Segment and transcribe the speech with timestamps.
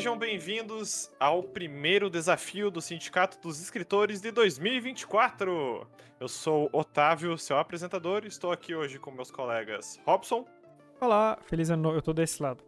[0.00, 5.86] Sejam bem-vindos ao primeiro desafio do Sindicato dos Escritores de 2024.
[6.18, 10.46] Eu sou Otávio, seu apresentador, e estou aqui hoje com meus colegas Robson.
[11.02, 11.98] Olá, feliz ano novo.
[11.98, 12.64] Eu tô desse lado.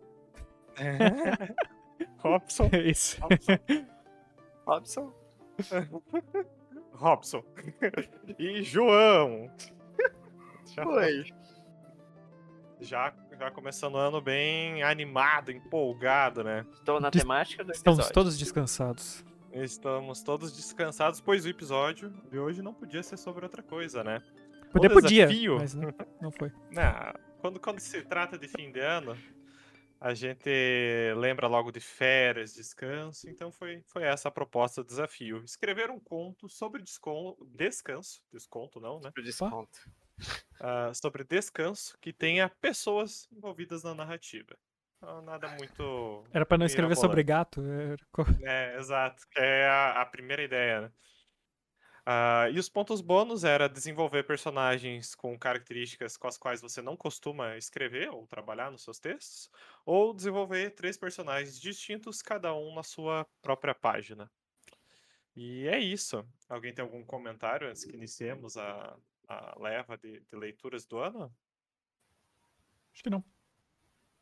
[2.21, 2.69] Robson.
[2.71, 3.19] É isso.
[4.67, 5.11] Robson.
[6.93, 7.43] Robson.
[8.39, 9.51] e João.
[10.67, 11.25] Já- Oi.
[12.79, 16.67] Já, já começando o ano bem animado, empolgado, né?
[16.75, 18.15] Estou na Dis- temática do Estamos episódio.
[18.15, 19.25] todos descansados.
[19.53, 24.23] Estamos todos descansados, pois o episódio de hoje não podia ser sobre outra coisa, né?
[24.73, 26.51] Poder O podia, desafio- mas não, não foi.
[26.79, 29.17] Ah, quando, quando se trata de fim de ano,
[30.01, 30.49] a gente
[31.17, 35.43] lembra logo de férias, descanso, então foi, foi essa a proposta do desafio.
[35.45, 39.11] Escrever um conto sobre descon- descanso, desconto não, né?
[39.13, 39.79] Pro desconto.
[40.61, 44.57] Ah, sobre descanso que tenha pessoas envolvidas na narrativa.
[44.99, 46.25] Então, nada muito.
[46.33, 47.61] Era pra não escrever sobre gato.
[48.13, 50.93] co- É, exato, é a, a primeira ideia, né?
[52.05, 56.97] Ah, e os pontos bônus era desenvolver personagens com características com as quais você não
[56.97, 59.49] costuma escrever ou trabalhar nos seus textos,
[59.87, 64.31] ou desenvolver três personagens distintos, cada um na sua própria página.
[65.35, 66.27] E é isso.
[66.49, 68.97] Alguém tem algum comentário antes que iniciemos a,
[69.59, 71.35] leva de, de leituras do ano?
[72.93, 73.25] Acho que não.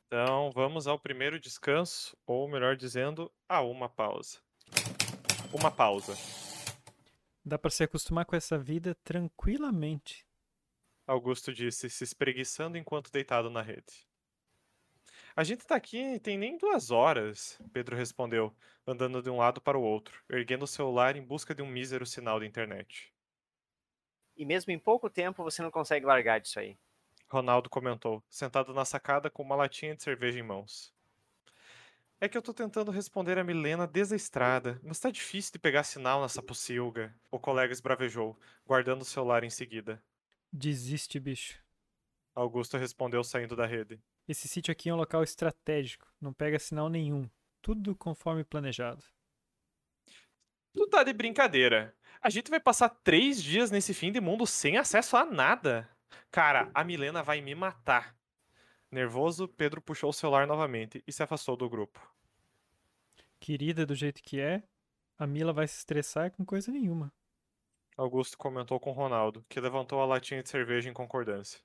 [0.07, 4.39] Então vamos ao primeiro descanso, ou melhor dizendo, a uma pausa.
[5.53, 6.15] Uma pausa.
[7.45, 10.27] Dá pra se acostumar com essa vida tranquilamente.
[11.07, 14.07] Augusto disse, se espreguiçando enquanto deitado na rede.
[15.35, 18.55] A gente tá aqui tem nem duas horas, Pedro respondeu,
[18.87, 22.05] andando de um lado para o outro, erguendo o celular em busca de um mísero
[22.05, 23.13] sinal de internet.
[24.41, 26.75] E mesmo em pouco tempo você não consegue largar disso aí.
[27.29, 30.95] Ronaldo comentou, sentado na sacada com uma latinha de cerveja em mãos.
[32.19, 35.59] É que eu tô tentando responder a Milena desde a estrada, mas tá difícil de
[35.59, 38.35] pegar sinal nessa pocilga, o colega esbravejou,
[38.65, 40.03] guardando o celular em seguida.
[40.51, 41.63] Desiste, bicho.
[42.35, 44.01] Augusto respondeu saindo da rede.
[44.27, 46.11] Esse sítio aqui é um local estratégico.
[46.19, 47.29] Não pega sinal nenhum.
[47.61, 49.05] Tudo conforme planejado.
[50.73, 51.95] Tu tá de brincadeira.
[52.23, 55.89] A gente vai passar três dias nesse fim de mundo sem acesso a nada.
[56.31, 58.15] Cara, a Milena vai me matar.
[58.91, 61.99] Nervoso, Pedro puxou o celular novamente e se afastou do grupo.
[63.39, 64.63] Querida do jeito que é,
[65.19, 67.11] a Mila vai se estressar com coisa nenhuma.
[67.97, 71.61] Augusto comentou com Ronaldo, que levantou a latinha de cerveja em concordância.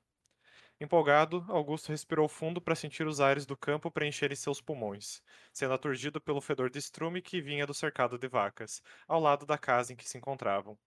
[0.80, 5.22] Empolgado, Augusto respirou fundo para sentir os ares do campo preencherem seus pulmões,
[5.53, 9.58] sendo aturdido pelo fedor de estrume que vinha do cercado de vacas, ao lado da
[9.58, 10.78] casa em que se encontravam.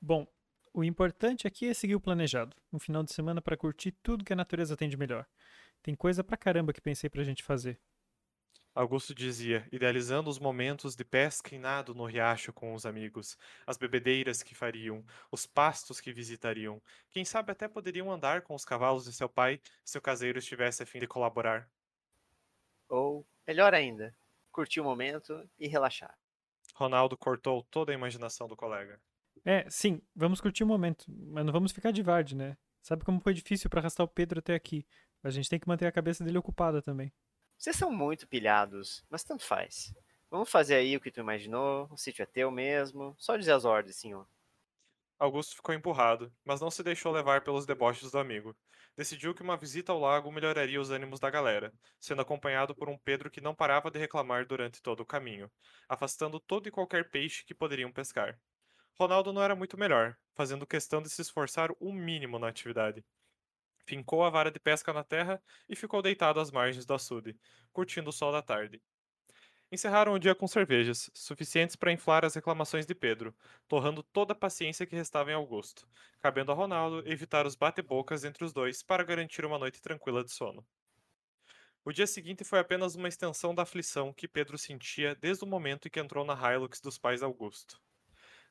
[0.00, 0.26] Bom,
[0.72, 2.56] o importante aqui é seguir o planejado.
[2.72, 5.26] Um final de semana pra curtir tudo que a natureza tem de melhor.
[5.82, 7.80] Tem coisa pra caramba que pensei pra gente fazer.
[8.76, 13.78] Augusto dizia, idealizando os momentos de pesca e nado no riacho com os amigos, as
[13.78, 16.78] bebedeiras que fariam, os pastos que visitariam.
[17.10, 20.82] Quem sabe até poderiam andar com os cavalos de seu pai se o caseiro estivesse
[20.82, 21.66] a fim de colaborar.
[22.86, 24.14] Ou, melhor ainda,
[24.52, 26.14] curtir o momento e relaxar.
[26.74, 29.00] Ronaldo cortou toda a imaginação do colega.
[29.42, 32.58] É, sim, vamos curtir o momento, mas não vamos ficar de varde, né?
[32.82, 34.86] Sabe como foi difícil pra arrastar o Pedro até aqui?
[35.22, 37.10] A gente tem que manter a cabeça dele ocupada também.
[37.58, 39.94] Vocês são muito pilhados, mas tanto faz.
[40.30, 43.64] Vamos fazer aí o que tu imaginou, o sítio é teu mesmo, só dizer as
[43.64, 44.26] ordens, senhor.
[45.18, 48.56] Augusto ficou empurrado, mas não se deixou levar pelos deboches do amigo.
[48.96, 52.96] Decidiu que uma visita ao lago melhoraria os ânimos da galera, sendo acompanhado por um
[52.98, 55.50] Pedro que não parava de reclamar durante todo o caminho,
[55.88, 58.40] afastando todo e qualquer peixe que poderiam pescar.
[58.98, 63.04] Ronaldo não era muito melhor, fazendo questão de se esforçar o mínimo na atividade.
[63.86, 67.38] Fincou a vara de pesca na terra e ficou deitado às margens do açude,
[67.72, 68.82] curtindo o sol da tarde.
[69.70, 73.34] Encerraram o dia com cervejas, suficientes para inflar as reclamações de Pedro,
[73.68, 75.88] torrando toda a paciência que restava em Augusto,
[76.20, 80.32] cabendo a Ronaldo evitar os bate-bocas entre os dois para garantir uma noite tranquila de
[80.32, 80.66] sono.
[81.84, 85.86] O dia seguinte foi apenas uma extensão da aflição que Pedro sentia desde o momento
[85.86, 87.80] em que entrou na Hilux dos pais Augusto.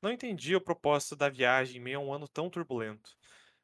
[0.02, 3.18] Não entendia o propósito da viagem em meio a um ano tão turbulento.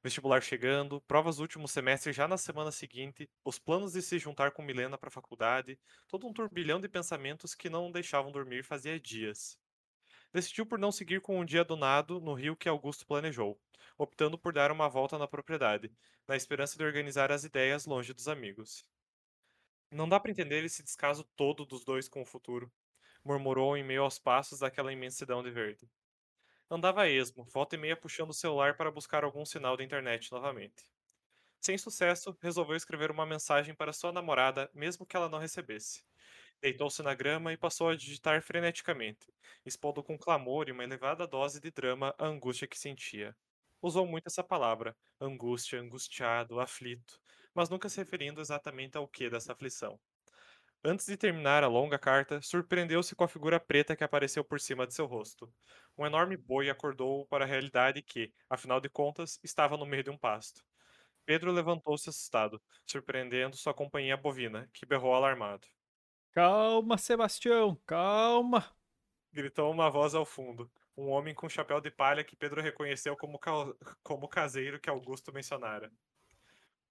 [0.03, 4.51] Vestibular chegando, provas do último semestre já na semana seguinte, os planos de se juntar
[4.51, 8.99] com Milena para a faculdade, todo um turbilhão de pensamentos que não deixavam dormir fazia
[8.99, 9.59] dias.
[10.33, 13.61] Decidiu por não seguir com um dia do nado no rio que Augusto planejou,
[13.95, 15.91] optando por dar uma volta na propriedade,
[16.27, 18.83] na esperança de organizar as ideias longe dos amigos.
[19.91, 22.71] Não dá para entender esse descaso todo dos dois com o futuro,
[23.23, 25.87] murmurou em meio aos passos daquela imensidão de verde.
[26.71, 30.31] Andava a esmo, volta e meia puxando o celular para buscar algum sinal da internet
[30.31, 30.85] novamente.
[31.61, 36.03] Sem sucesso, resolveu escrever uma mensagem para sua namorada, mesmo que ela não recebesse.
[36.61, 39.33] Deitou-se na grama e passou a digitar freneticamente,
[39.65, 43.35] expondo com clamor e uma elevada dose de drama a angústia que sentia.
[43.81, 47.21] Usou muito essa palavra, angústia, angustiado, aflito,
[47.53, 49.99] mas nunca se referindo exatamente ao que dessa aflição.
[50.83, 54.85] Antes de terminar a longa carta, surpreendeu-se com a figura preta que apareceu por cima
[54.87, 55.51] de seu rosto.
[55.97, 60.09] Um enorme boi acordou-o para a realidade que, afinal de contas, estava no meio de
[60.11, 60.63] um pasto.
[61.25, 65.67] Pedro levantou-se assustado, surpreendendo sua companhia bovina, que berrou alarmado.
[66.33, 68.75] Calma, Sebastião, calma!
[69.33, 73.37] Gritou uma voz ao fundo, um homem com chapéu de palha que Pedro reconheceu como,
[73.39, 73.73] ca-
[74.03, 75.91] como o caseiro que Augusto mencionara.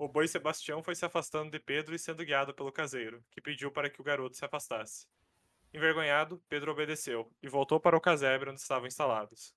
[0.01, 3.71] O boi Sebastião foi se afastando de Pedro e sendo guiado pelo caseiro, que pediu
[3.71, 5.07] para que o garoto se afastasse.
[5.75, 9.55] Envergonhado, Pedro obedeceu e voltou para o casebre onde estavam instalados.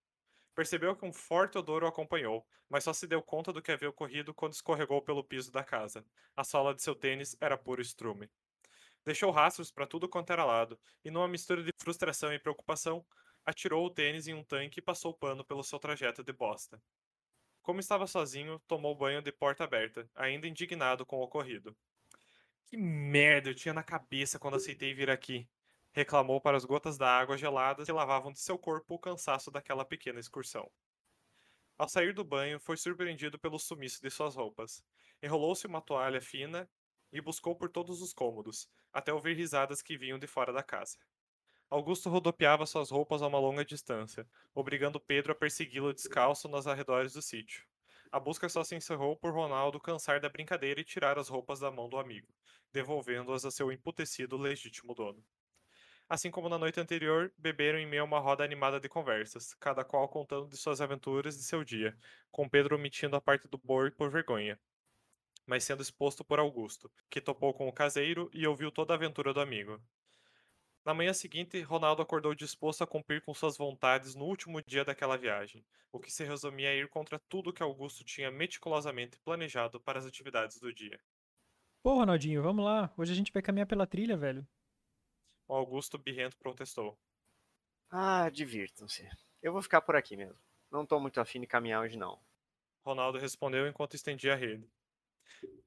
[0.54, 3.90] Percebeu que um forte odor o acompanhou, mas só se deu conta do que havia
[3.90, 6.06] ocorrido quando escorregou pelo piso da casa.
[6.36, 8.30] A sola de seu tênis era puro estrume.
[9.06, 13.06] Deixou rastros para tudo quanto era lado, e numa mistura de frustração e preocupação,
[13.46, 16.84] atirou o tênis em um tanque e passou o pano pelo seu trajeto de bosta.
[17.64, 21.76] Como estava sozinho, tomou banho de porta aberta, ainda indignado com o ocorrido.
[22.66, 25.50] Que merda eu tinha na cabeça quando aceitei vir aqui,
[25.94, 29.86] reclamou para as gotas da água geladas que lavavam de seu corpo o cansaço daquela
[29.86, 30.70] pequena excursão.
[31.78, 34.84] Ao sair do banho, foi surpreendido pelo sumiço de suas roupas.
[35.22, 36.70] Enrolou-se uma toalha fina
[37.14, 40.98] e buscou por todos os cômodos, até ouvir risadas que vinham de fora da casa.
[41.74, 47.14] Augusto rodopiava suas roupas a uma longa distância, obrigando Pedro a persegui-lo descalço nos arredores
[47.14, 47.66] do sítio.
[48.12, 51.72] A busca só se encerrou por Ronaldo cansar da brincadeira e tirar as roupas da
[51.72, 52.32] mão do amigo,
[52.72, 55.26] devolvendo-as a seu emputecido legítimo dono.
[56.08, 59.84] Assim como na noite anterior, beberam em meio a uma roda animada de conversas, cada
[59.84, 61.98] qual contando de suas aventuras de seu dia,
[62.32, 64.60] com Pedro omitindo a parte do boi por vergonha,
[65.48, 69.34] mas sendo exposto por Augusto, que topou com o caseiro e ouviu toda a aventura
[69.34, 69.82] do amigo.
[70.86, 75.18] Na manhã seguinte, Ronaldo acordou disposto a cumprir com suas vontades no último dia daquela
[75.18, 80.00] viagem, o que se resumia a ir contra tudo que Augusto tinha meticulosamente planejado para
[80.00, 81.00] as atividades do dia.
[81.82, 82.94] Pô, Ronaldinho, vamos lá.
[82.98, 84.46] Hoje a gente vai caminhar pela trilha, velho.
[85.48, 87.00] O Augusto birrento protestou.
[87.90, 89.08] Ah, divirtam-se.
[89.42, 90.38] Eu vou ficar por aqui mesmo.
[90.70, 92.20] Não tô muito afim de caminhar hoje, não.
[92.86, 94.70] Ronaldo respondeu enquanto estendia a rede.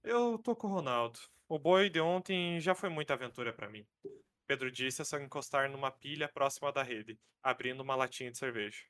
[0.02, 1.18] Eu tô com o Ronaldo.
[1.48, 3.86] O boi de ontem já foi muita aventura para mim.
[4.46, 8.84] Pedro disse a encostar numa pilha próxima da rede, abrindo uma latinha de cerveja.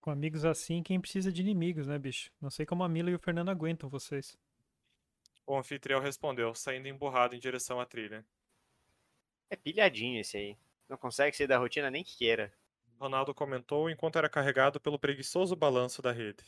[0.00, 2.30] Com amigos assim, quem precisa de inimigos, né, bicho?
[2.40, 4.36] Não sei como a Mila e o Fernando aguentam vocês.
[5.46, 8.24] O anfitrião respondeu, saindo emburrado em direção à trilha.
[9.48, 10.58] É pilhadinho esse aí.
[10.88, 12.52] Não consegue sair da rotina nem que queira.
[12.98, 16.44] Ronaldo comentou enquanto era carregado pelo preguiçoso balanço da rede.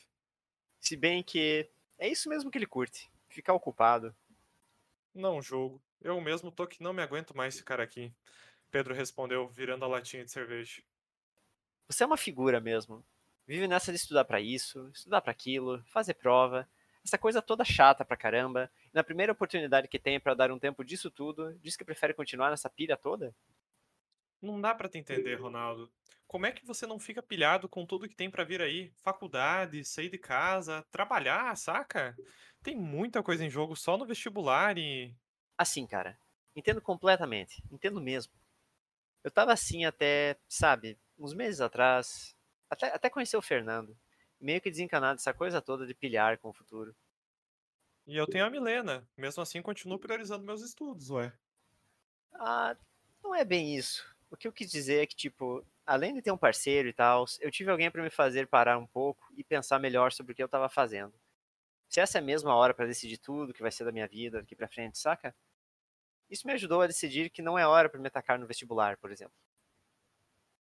[0.81, 1.69] Se bem que
[1.99, 3.11] é isso mesmo que ele curte.
[3.29, 4.15] Ficar ocupado.
[5.15, 5.81] Não julgo.
[6.01, 8.13] Eu mesmo tô que não me aguento mais ficar aqui.
[8.71, 10.83] Pedro respondeu, virando a latinha de cerveja.
[11.89, 13.05] Você é uma figura mesmo.
[13.47, 16.69] Vive nessa de estudar para isso, estudar para aquilo, fazer prova,
[17.05, 18.71] essa coisa toda chata pra caramba.
[18.87, 22.15] E na primeira oportunidade que tem para dar um tempo disso tudo, diz que prefere
[22.15, 23.35] continuar nessa pilha toda?
[24.45, 25.91] Não dá para te entender, Ronaldo.
[26.27, 28.93] Como é que você não fica pilhado com tudo que tem para vir aí?
[29.03, 32.15] Faculdade, sair de casa, trabalhar, saca?
[32.63, 35.15] Tem muita coisa em jogo só no vestibular e.
[35.57, 36.19] Assim, cara,
[36.55, 38.33] entendo completamente, entendo mesmo.
[39.23, 42.37] Eu tava assim até, sabe, uns meses atrás,
[42.69, 43.97] até, até conhecer o Fernando,
[44.41, 46.95] meio que desencanado dessa coisa toda de pilhar com o futuro.
[48.07, 49.09] E eu tenho a Milena.
[49.17, 51.33] Mesmo assim, continuo priorizando meus estudos, ué.
[52.35, 52.77] Ah,
[53.23, 54.14] não é bem isso.
[54.35, 57.25] O que eu quis dizer é que, tipo, além de ter um parceiro e tal,
[57.41, 60.43] eu tive alguém para me fazer parar um pouco e pensar melhor sobre o que
[60.43, 61.15] eu tava fazendo.
[61.89, 64.41] Se essa é a mesma hora para decidir tudo que vai ser da minha vida
[64.41, 65.35] daqui pra frente, saca?
[66.31, 69.13] Isso me ajudou a decidir que não é hora para me atacar no vestibular, por
[69.13, 69.37] exemplo.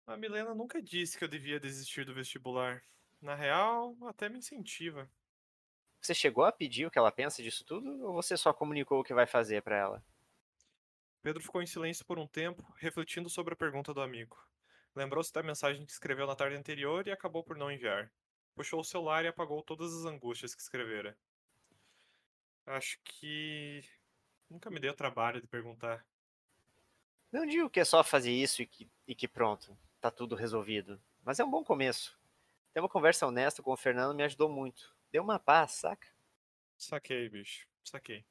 [0.05, 2.83] A Milena nunca disse que eu devia desistir do vestibular.
[3.19, 5.09] Na real, até me incentiva.
[5.99, 9.03] Você chegou a pedir o que ela pensa disso tudo ou você só comunicou o
[9.03, 10.05] que vai fazer para ela?
[11.21, 14.37] Pedro ficou em silêncio por um tempo, refletindo sobre a pergunta do amigo.
[14.95, 18.11] Lembrou-se da mensagem que escreveu na tarde anterior e acabou por não enviar.
[18.55, 21.17] Puxou o celular e apagou todas as angústias que escrevera.
[22.65, 23.83] Acho que.
[24.49, 26.05] Nunca me deu trabalho de perguntar.
[27.31, 31.01] Não digo que é só fazer isso e que, e que pronto, tá tudo resolvido.
[31.23, 32.19] Mas é um bom começo.
[32.73, 34.93] Ter uma conversa honesta com o Fernando me ajudou muito.
[35.11, 36.07] Deu uma paz, saca?
[36.77, 37.65] Saquei, bicho.
[37.83, 38.25] Saquei.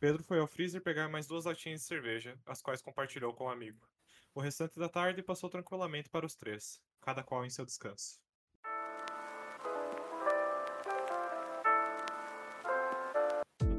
[0.00, 3.50] Pedro foi ao freezer pegar mais duas latinhas de cerveja, as quais compartilhou com o
[3.50, 3.84] amigo.
[4.32, 8.20] O restante da tarde passou tranquilamente para os três, cada qual em seu descanso.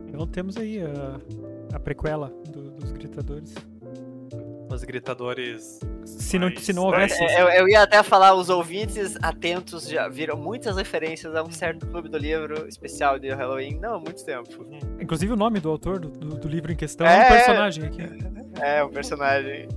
[0.07, 3.53] Então temos aí a, a prequela do- dos gritadores.
[4.71, 5.79] Os gritadores.
[6.05, 7.23] Se não, se não Eu, houvesse.
[7.23, 11.87] eu- eu ia até falar, os ouvintes atentos já viram muitas referências a um certo
[11.87, 14.49] clube do livro especial de Halloween, não há muito tempo.
[14.99, 17.29] Inclusive o nome do autor do, do- do livro em questão É, é um é.
[17.29, 18.01] personagem aqui.
[18.61, 19.67] É, um personagem.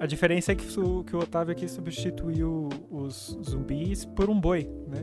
[0.00, 4.68] A diferença é que o, que o Otávio aqui substituiu os zumbis por um boi,
[4.88, 4.98] né?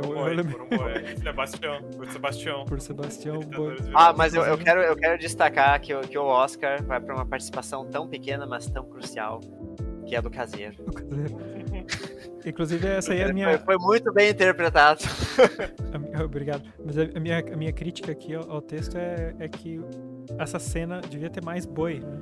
[0.00, 1.16] Por é o boi, elemento- por um boi.
[1.22, 2.64] Sebastião, por Sebastião.
[2.64, 3.74] por Sebastião Boi.
[3.74, 7.00] Gritadores Ah, mas eu, eu quero, eu quero destacar que, o- que o Oscar vai
[7.00, 9.40] pra uma participação tão pequena, mas tão crucial,
[10.06, 10.76] que é a do caseiro.
[12.44, 13.58] Inclusive, essa aí é a Foi, minha.
[13.58, 15.00] foi muito bem interpretado.
[16.24, 16.62] obrigado.
[16.84, 19.80] Mas a, a minha, a minha crítica aqui ao, ao texto é, é que
[20.38, 22.18] essa cena devia ter mais boi, né?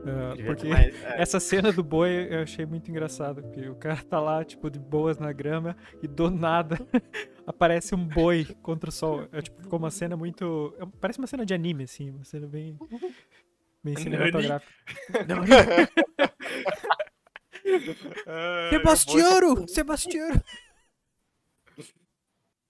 [0.06, 4.02] Ah, porque Mas, é, essa cena do boi eu achei muito engraçado, porque o cara
[4.02, 6.78] tá lá, tipo, de boas na grama e do nada
[7.46, 9.28] aparece um boi contra o sol.
[9.30, 10.74] É, tipo, ficou uma cena muito.
[10.78, 12.78] é, Parece uma cena de anime, assim, uma cena bem.
[13.84, 14.72] bem cinematográfica.
[18.26, 19.68] Ah, Sebastiano!
[19.68, 20.42] Sebastiano!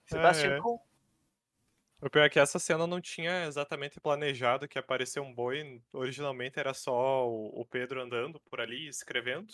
[0.05, 0.59] Sebastião é.
[0.59, 0.77] Kuhn.
[2.01, 5.81] O pior é que essa cena não tinha exatamente planejado que apareceu um boi.
[5.93, 9.53] Originalmente era só o, Pedro andando por ali, escrevendo.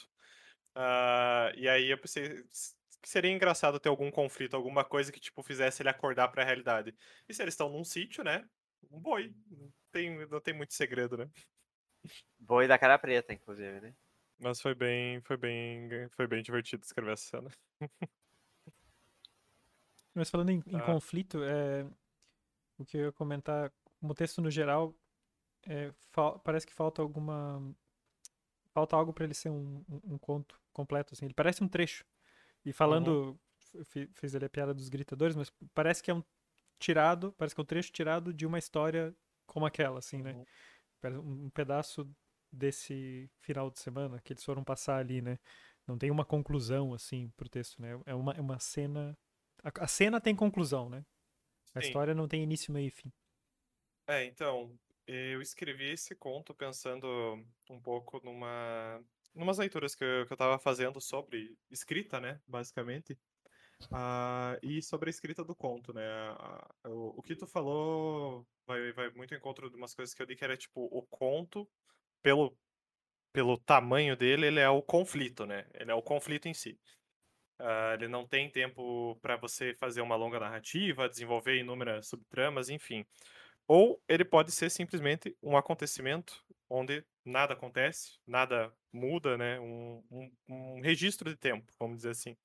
[0.74, 2.44] Ah, e aí eu pensei
[3.02, 6.96] que seria engraçado ter algum conflito, alguma coisa que tipo fizesse ele acordar pra realidade.
[7.28, 8.48] E se eles estão num sítio, né?
[8.90, 9.34] Um boi.
[9.52, 11.30] Não tem, não tem muito segredo, né?
[12.40, 13.94] Boi da cara preta, inclusive, né?
[14.40, 17.52] Mas foi bem, foi bem, foi bem divertido escrever essa cena.
[20.14, 20.82] Mas falando em, em Ah.
[20.82, 21.86] conflito, é,
[22.78, 24.96] o que eu ia comentar, como texto no geral,
[25.68, 25.94] é,
[26.44, 27.62] parece que falta alguma.
[28.74, 31.14] Falta algo para ele ser um, um- um conto completo.
[31.14, 31.26] Assim.
[31.26, 32.06] Ele parece um trecho.
[32.66, 33.40] E falando.
[33.86, 36.24] fi- Fiz ali a piada dos gritadores, mas parece que é um
[36.80, 37.34] tirado.
[37.38, 39.16] Parece que é um trecho tirado de uma história
[39.48, 40.34] como aquela, assim, né?
[40.34, 40.46] Uhum.
[41.22, 42.10] Um um pedaço
[42.52, 45.40] desse final de semana que eles foram passar ali, né?
[45.88, 48.00] Não tem uma conclusão, assim, pro texto, né?
[48.06, 49.18] É uma, é uma cena.
[49.64, 51.06] A, a cena tem conclusão, né?
[51.74, 52.04] A Sim.
[52.06, 53.12] história não tem início, meio e fim.
[54.08, 57.06] É, então, eu escrevi esse conto pensando
[57.70, 59.04] um pouco numa,
[59.36, 63.20] numas leituras que eu, que eu tava fazendo sobre escrita, né, basicamente,
[63.92, 69.10] ah, e sobre a escrita do conto, né, a- o, que tu falou vai, vai
[69.12, 71.70] muito em encontro de umas coisas que eu disse que era, tipo, o conto,
[72.24, 72.58] pelo,
[73.34, 76.80] pelo tamanho dele, ele é o conflito, né, ele é o conflito em si.
[77.60, 83.06] Ah, ele não tem tempo para você fazer uma longa narrativa, desenvolver inúmeras subtramas, enfim.
[83.68, 89.60] Ou ele pode ser simplesmente um acontecimento onde nada acontece, nada muda, né?
[89.60, 92.38] Um, um, um registro de tempo, vamos dizer assim.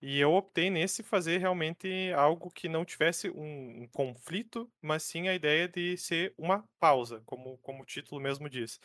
[0.00, 5.28] E eu optei nesse fazer realmente algo que não tivesse um, um conflito, mas sim
[5.28, 8.78] a ideia de ser uma pausa, como, como o título mesmo diz.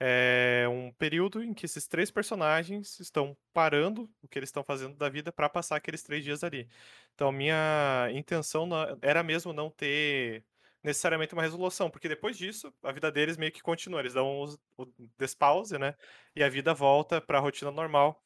[0.00, 4.96] É um período em que esses três personagens estão parando o que eles estão fazendo
[4.96, 6.68] da vida para passar aqueles três dias ali.
[7.14, 10.44] Então, minha intenção na- era mesmo não ter
[10.84, 14.44] necessariamente uma resolução, porque depois disso, a vida deles meio que continua, eles dão
[14.78, 14.86] o
[15.18, 15.94] despause, né?
[16.36, 18.22] E a vida volta para a rotina normal.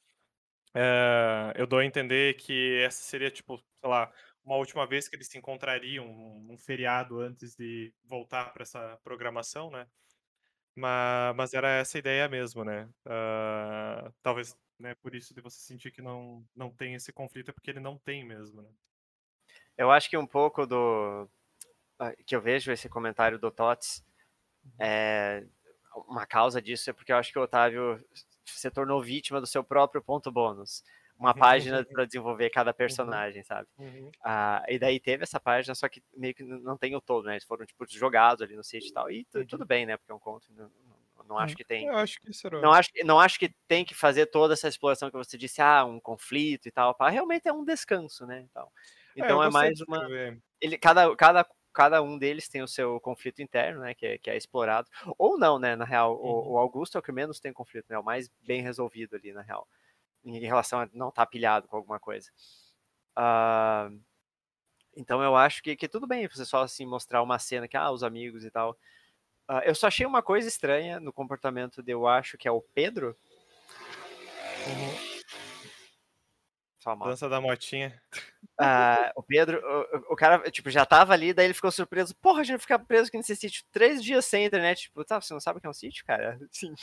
[0.74, 4.12] Eh, eu dou a entender que essa seria, tipo, sei lá,
[4.44, 8.98] uma última vez que eles se encontrariam, um, um feriado antes de voltar para essa
[9.04, 9.86] programação, né?
[10.74, 12.88] Mas, mas era essa ideia mesmo, né?
[13.04, 17.52] Ah, talvez, né, por isso de você sentir que não, não tem esse conflito, é
[17.52, 18.70] porque ele não tem mesmo, né?
[19.76, 21.28] Eu acho que um pouco do.
[21.98, 24.04] ah, que eu vejo esse comentário do Tots,
[24.78, 25.44] é,
[26.08, 27.98] uma causa disso é porque eu acho que o Otávio
[28.46, 30.84] se tornou vítima do seu próprio ponto bônus.
[31.22, 33.68] Uma página para desenvolver cada personagem, sabe?
[34.24, 37.34] Ah, e daí teve essa página, só que meio que não tem o todo, né?
[37.34, 39.10] Eles foram, tipo, jogados ali no sítio e tal.
[39.10, 39.46] E tu- Uhum.
[39.46, 39.96] tudo bem, né?
[39.96, 40.46] Porque é um conto.
[40.52, 40.64] Não,
[41.16, 41.56] não- não acho É.
[41.56, 41.86] que tem.
[41.86, 42.60] Eu acho que era.
[42.60, 45.62] Não acho, que- não acho que tem que fazer toda essa exploração que você disse,
[45.62, 46.94] ah, um conflito e tal.
[46.94, 47.08] pá.
[47.08, 48.40] Realmente é um descanso, né?
[48.50, 48.68] Então,
[49.16, 49.98] eu então é, mais uma.
[49.98, 50.42] escrever.
[50.60, 53.94] Ele, cada, cada, cada um deles tem o seu conflito interno, né?
[53.94, 54.88] Que é, que é explorado.
[55.16, 55.76] Ou não, né?
[55.76, 56.28] Na real, Uhum.
[56.28, 57.98] o, o Augusto é o que menos tem conflito, né?
[57.98, 59.66] O mais bem resolvido ali, na real.
[60.24, 62.30] Em relação a não estar pilhado com alguma coisa.
[63.16, 63.90] Ah,
[64.96, 67.90] então eu acho que, que tudo bem você só assim mostrar uma cena que, ah,
[67.90, 68.76] os amigos e tal.
[69.48, 72.62] Ah, eu só achei uma coisa estranha no comportamento de, eu acho que é o
[72.74, 73.16] Pedro.
[76.84, 77.08] Mal.
[77.08, 78.02] Dança da motinha.
[78.58, 82.14] Ah, o Pedro, o, o- o cara, tipo, já tava ali, daí ele ficou surpreso.
[82.16, 84.82] Porra, a gente vai ficar preso aqui nesse sítio três dias sem internet.
[84.82, 86.38] Tipo, tá, você não sabe o que é um sítio, cara?
[86.50, 86.74] Sim.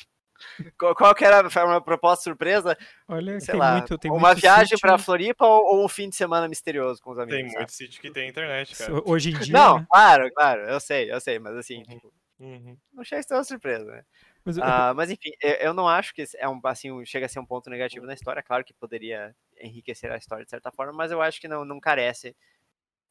[0.77, 2.77] Qual, qual que era foi uma proposta surpresa?
[3.07, 6.09] Olha, Sei tem lá, muito, tem uma muito viagem pra Floripa ou, ou um fim
[6.09, 7.39] de semana misterioso com os amigos?
[7.41, 7.59] Tem sabe?
[7.59, 9.01] muito sítio que tem internet, cara.
[9.05, 9.53] Hoje em dia.
[9.53, 9.85] Não, né?
[9.89, 11.83] claro, claro, eu sei, eu sei, mas assim, Uhum.
[11.83, 12.77] tipo, Uhum.
[12.93, 14.03] não achei isso tão surpresa, né?
[14.45, 17.29] Mas eu- Ah, mas enfim, eu, eu não acho que é um assim chega a
[17.29, 18.41] ser um ponto negativo na história.
[18.41, 21.79] Claro que poderia enriquecer a história de certa forma, mas eu acho que não, não
[21.79, 22.35] carece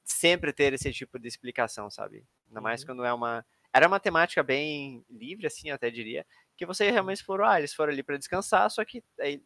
[0.05, 2.25] sempre ter esse tipo de explicação, sabe?
[2.49, 2.87] Ainda mais Uhum.
[2.87, 6.27] quando é uma era uma temática bem livre, assim, eu até diria,
[6.59, 7.47] que você realmente explorou.
[7.47, 9.41] Ah, eles foram ali para descansar, só que aí,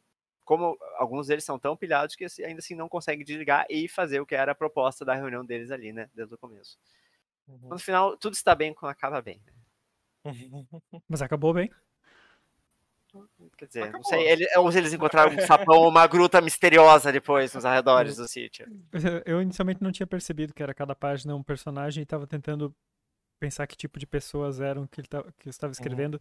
[0.44, 4.18] como alguns deles são tão pilhados que assim, ainda assim não conseguem desligar e fazer
[4.20, 6.08] o que era a proposta da reunião deles ali, né?
[6.14, 6.78] Desde o começo.
[7.46, 7.68] Uhum.
[7.68, 9.40] No final, tudo está bem quando acaba bem.
[9.46, 9.52] né?
[11.08, 11.70] Mas acabou bem.
[13.58, 14.04] Quer dizer, não Acabou.
[14.04, 18.16] sei, ele, ou se eles encontraram um sapão ou uma gruta misteriosa depois nos arredores
[18.16, 18.66] do sítio.
[19.26, 22.74] Eu- inicialmente não tinha percebido que era cada página um personagem e tava tentando
[23.38, 26.20] pensar que tipo de pessoas eram que ele tava, que eu estava escrevendo.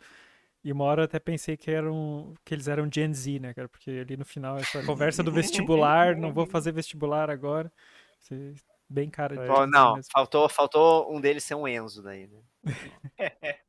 [0.63, 3.67] E uma hora eu até pensei que eram que eles eram Gen Z, né, cara?
[3.67, 7.71] Porque ali no final essa conversa do vestibular, não vou fazer vestibular agora.
[8.19, 8.53] Você-
[8.89, 10.11] Bem cara de Z não, mesmo.
[10.11, 12.41] faltou, faltou um deles ser um Enzo daí, né?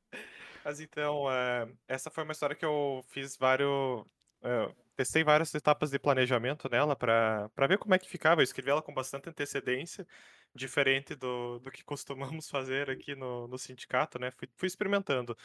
[0.65, 4.05] Mas então, é, essa foi uma história que eu fiz vários.
[4.43, 8.41] É, testei várias etapas de planejamento nela para ver como é que ficava.
[8.41, 10.07] Eu escrevi ela com bastante antecedência,
[10.55, 14.31] diferente do, do que costumamos fazer aqui no, no sindicato, né?
[14.33, 15.37] Fui, fui experimentando.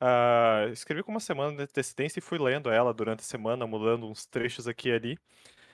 [0.00, 4.08] Ah, escrevi com uma semana de antecedência e fui lendo ela durante a semana, mudando
[4.08, 5.18] uns trechos aqui e ali.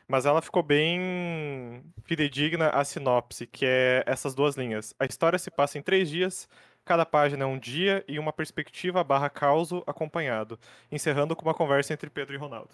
[0.09, 4.95] Mas ela ficou bem fidedigna à sinopse, que é essas duas linhas.
[4.99, 6.49] A história se passa em três dias,
[6.89, 10.59] cada página é um dia e uma perspectiva barra causo acompanhado,
[10.91, 12.71] encerrando com uma conversa entre Pedro e Ronaldo.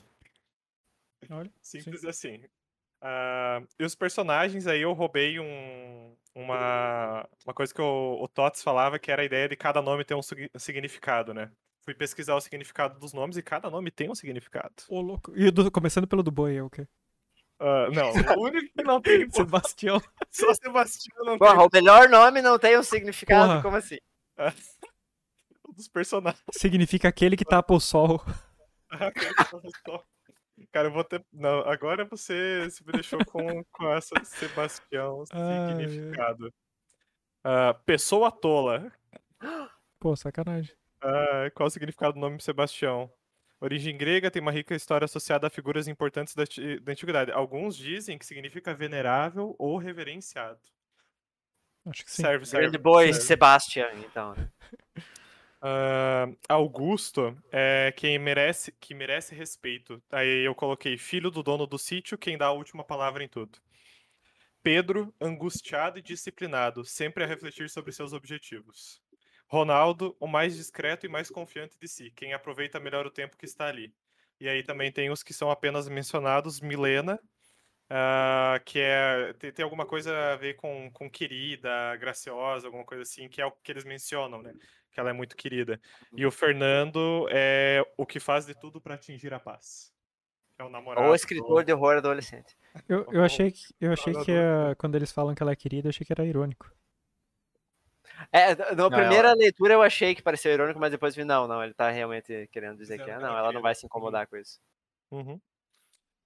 [1.30, 2.44] Olha, Simples assim.
[3.00, 8.62] Ah, e os personagens, aí eu roubei um- uma, uma coisa que o, o Tots
[8.62, 11.50] falava, que era a ideia de cada nome ter um sig- significado, né?
[11.84, 14.74] Fui pesquisar o significado dos nomes e cada nome tem um significado.
[14.88, 15.32] Ô, louco.
[15.36, 16.86] E do- começando pelo do boi, é o quê?
[17.58, 20.00] Ah, não, o único que não tem, Sebastião.
[20.30, 23.62] só Sebastião não tem Porra, o melhor nome não tem um significado, Porra.
[23.62, 23.98] como assim?
[25.68, 26.42] um dos personagens.
[26.52, 28.20] Significa aquele que tapa o sol.
[30.70, 31.24] Cara, eu vou ter.
[31.32, 36.52] Não, agora você se me deixou com, com essa Sebastião significado.
[37.42, 38.92] Ah, pessoa tola.
[39.98, 40.74] Pô, sacanagem.
[41.00, 43.12] Ah, qual o significado do nome Sebastião?
[43.60, 46.44] Origem grega tem uma rica história associada a figuras importantes da,
[46.82, 47.30] da antiguidade.
[47.32, 50.60] Alguns dizem que significa venerável ou reverenciado.
[51.86, 52.22] Acho que sim.
[52.22, 52.66] Serve, serve.
[52.66, 53.26] Grande boi, serve.
[53.26, 54.34] Sebastian, então.
[55.66, 60.02] Ah, Augusto é quem merece, que merece respeito.
[60.12, 63.58] Aí eu coloquei filho do dono do sítio, quem dá a última palavra em tudo.
[64.62, 69.00] Pedro, angustiado e disciplinado, sempre a refletir sobre seus objetivos.
[69.46, 73.44] Ronaldo, o mais discreto e mais confiante de si, quem aproveita melhor o tempo que
[73.44, 73.94] está ali.
[74.40, 77.20] E aí também tem os que são apenas mencionados, Milena,
[77.88, 83.02] ah, que é tem, tem alguma coisa a ver com, com querida, graciosa, alguma coisa
[83.02, 84.52] assim, que é o que eles mencionam, né?
[84.90, 85.80] Que ela é muito querida.
[86.16, 89.92] E o Fernando é o que faz de tudo para atingir a paz.
[90.58, 91.06] É o namorado.
[91.06, 92.56] Ou do- escritor de horror adolescente.
[92.88, 95.88] Eu, eu achei que, eu achei que ah, quando eles falam que ela é querida,
[95.88, 96.70] eu achei que era irônico.
[98.32, 101.62] É, na primeira ela- leitura eu achei que pareceu irônico, mas depois vi, não, não,
[101.62, 104.36] ele tá realmente querendo dizer que, ah, que não, ela não vai se incomodar com
[104.36, 104.60] isso.
[105.10, 105.40] Uhum.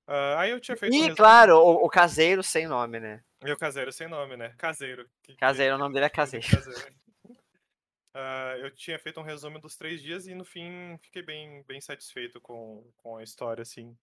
[0.07, 3.23] Ah, aí eu tinha feito E, resumo- claro, o, o caseiro sem nome, né?
[3.45, 4.55] E o caseiro sem nome, né?
[4.59, 5.05] Caseiro.
[5.23, 6.47] que- que- Caseiro, o nome dele é Caseiro.
[6.49, 6.95] caseiro.
[8.15, 11.81] Ah, eu tinha feito um resumo dos três dias e no fim fiquei bem, bem
[11.81, 13.97] satisfeito com, com a história, assim.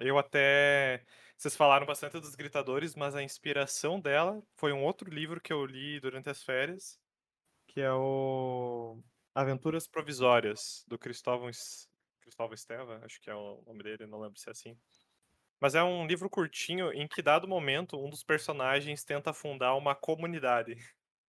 [0.00, 1.04] Eu até.
[1.36, 5.64] Vocês falaram bastante dos Gritadores, mas a inspiração dela foi um outro livro que eu
[5.64, 6.98] li durante as férias,
[7.68, 9.00] que é o
[9.34, 11.50] Aventuras Provisórias, do Cristóvão,
[12.20, 14.76] Cristóvão Esteva, acho que é o nome dele, não lembro se é assim.
[15.60, 19.94] Mas é um livro curtinho em que, dado momento, um dos personagens tenta fundar uma
[19.94, 20.76] comunidade.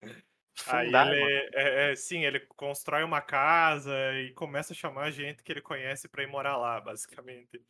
[0.65, 1.39] Aí Fundar, ele, mano.
[1.53, 6.09] é, é, sim, ele constrói uma casa e começa a chamar gente que ele conhece
[6.09, 7.63] para ir morar lá, basicamente.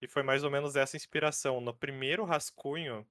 [0.00, 1.60] E foi mais ou menos essa inspiração.
[1.60, 3.06] No primeiro rascunho,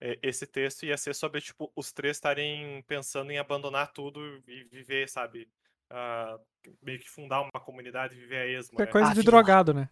[0.00, 4.64] é, esse texto ia ser sobre, tipo, os três estarem pensando em abandonar tudo e
[4.64, 5.48] viver, sabe?
[5.92, 6.38] ah,
[6.80, 8.90] meio que fundar uma comunidade e viver a esmo, É né?
[8.90, 9.30] coisa Ah, de filho.
[9.30, 9.88] drogado, né?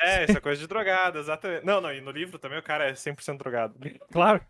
[0.00, 1.64] É, isso é coisa de drogado, exatamente.
[1.64, 3.78] Não, não, e no livro também o cara é 100% drogado.
[4.12, 4.44] Claro.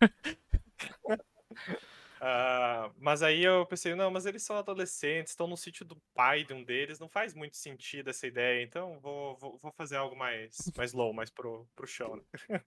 [2.20, 6.44] Ah, mas aí eu pensei, não, mas eles são adolescentes, estão no sítio do pai
[6.44, 10.14] de um deles, não faz muito sentido essa ideia, então vou, vou, vou fazer algo
[10.16, 12.60] mais, mais low, mais pro, pro chão, né?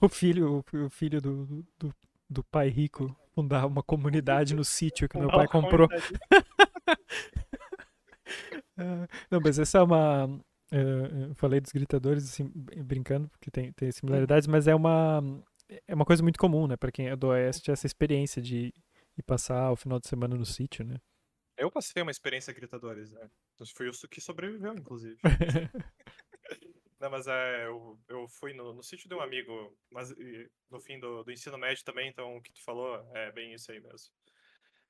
[0.00, 1.94] O filho, o, filho do, do,
[2.28, 5.88] do pai rico fundar uma comunidade no sítio que meu pai comprou.
[8.76, 10.40] Ah, Não, mas essa é uma.
[10.72, 15.22] eh, Eu falei dos gritadores, assim, brin- brincando, porque tem, tem similaridades, mas é uma.
[15.86, 16.76] É uma coisa muito comum, né?
[16.76, 18.72] Pra quem é do Oeste, essa experiência de
[19.20, 20.96] ir passar o final de semana no sítio, né?
[21.56, 23.30] Eu passei uma experiência gritadores, né?
[23.74, 25.18] Foi o que sobreviveu, inclusive.
[26.98, 30.14] Não, mas é, eu, eu fui no, no sítio de um amigo, mas
[30.70, 33.72] no fim do, do ensino médio também, então o que tu falou é bem isso
[33.72, 34.12] aí mesmo.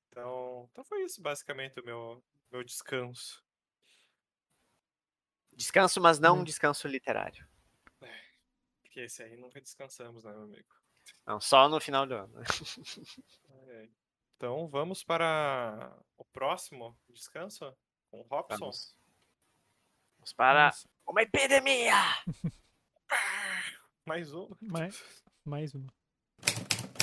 [0.08, 3.44] Então, então foi isso basicamente o meu, meu descanso.
[5.52, 7.46] Descanso, mas não um descanso literário.
[8.00, 8.20] É,
[8.82, 10.74] porque esse aí nunca descansamos, né, meu amigo?
[11.24, 12.34] Não, só no final do ano.
[13.68, 13.88] É.
[14.40, 17.76] Então vamos para o próximo descanso
[18.10, 18.58] com Robson.
[18.58, 18.96] Vamos,
[20.16, 20.88] vamos para Nossa.
[21.06, 21.92] uma epidemia!
[24.08, 24.56] mais uma.
[24.62, 25.04] Mais,
[25.44, 25.92] mais uma.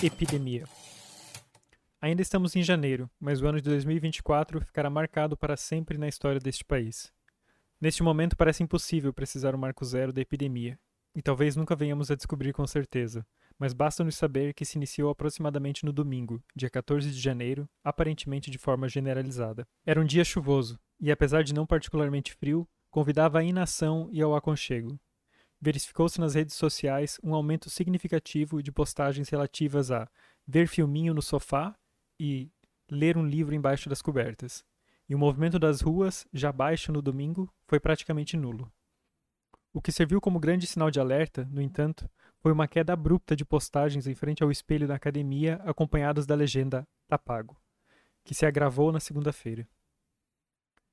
[0.01, 0.63] Epidemia.
[2.01, 6.39] Ainda estamos em janeiro, mas o ano de 2024 ficará marcado para sempre na história
[6.39, 7.13] deste país.
[7.79, 10.79] Neste momento parece impossível precisar o marco zero da epidemia,
[11.13, 13.23] e talvez nunca venhamos a descobrir com certeza,
[13.59, 18.57] mas basta-nos saber que se iniciou aproximadamente no domingo, dia 14 de janeiro, aparentemente de
[18.57, 19.67] forma generalizada.
[19.85, 24.35] Era um dia chuvoso, e apesar de não particularmente frio, convidava à inação e ao
[24.35, 24.99] aconchego.
[25.59, 30.07] Verificou-se nas redes sociais um aumento significativo de postagens relativas a
[30.47, 31.75] ver filminho no sofá
[32.19, 32.51] e
[32.89, 34.63] ler um livro embaixo das cobertas.
[35.09, 38.71] E o movimento das ruas, já baixo no domingo, foi praticamente nulo.
[39.73, 43.45] O que serviu como grande sinal de alerta, no entanto, foi uma queda abrupta de
[43.45, 47.57] postagens em frente ao espelho da academia, acompanhadas da legenda Tá pago,
[48.23, 49.67] que se agravou na segunda-feira.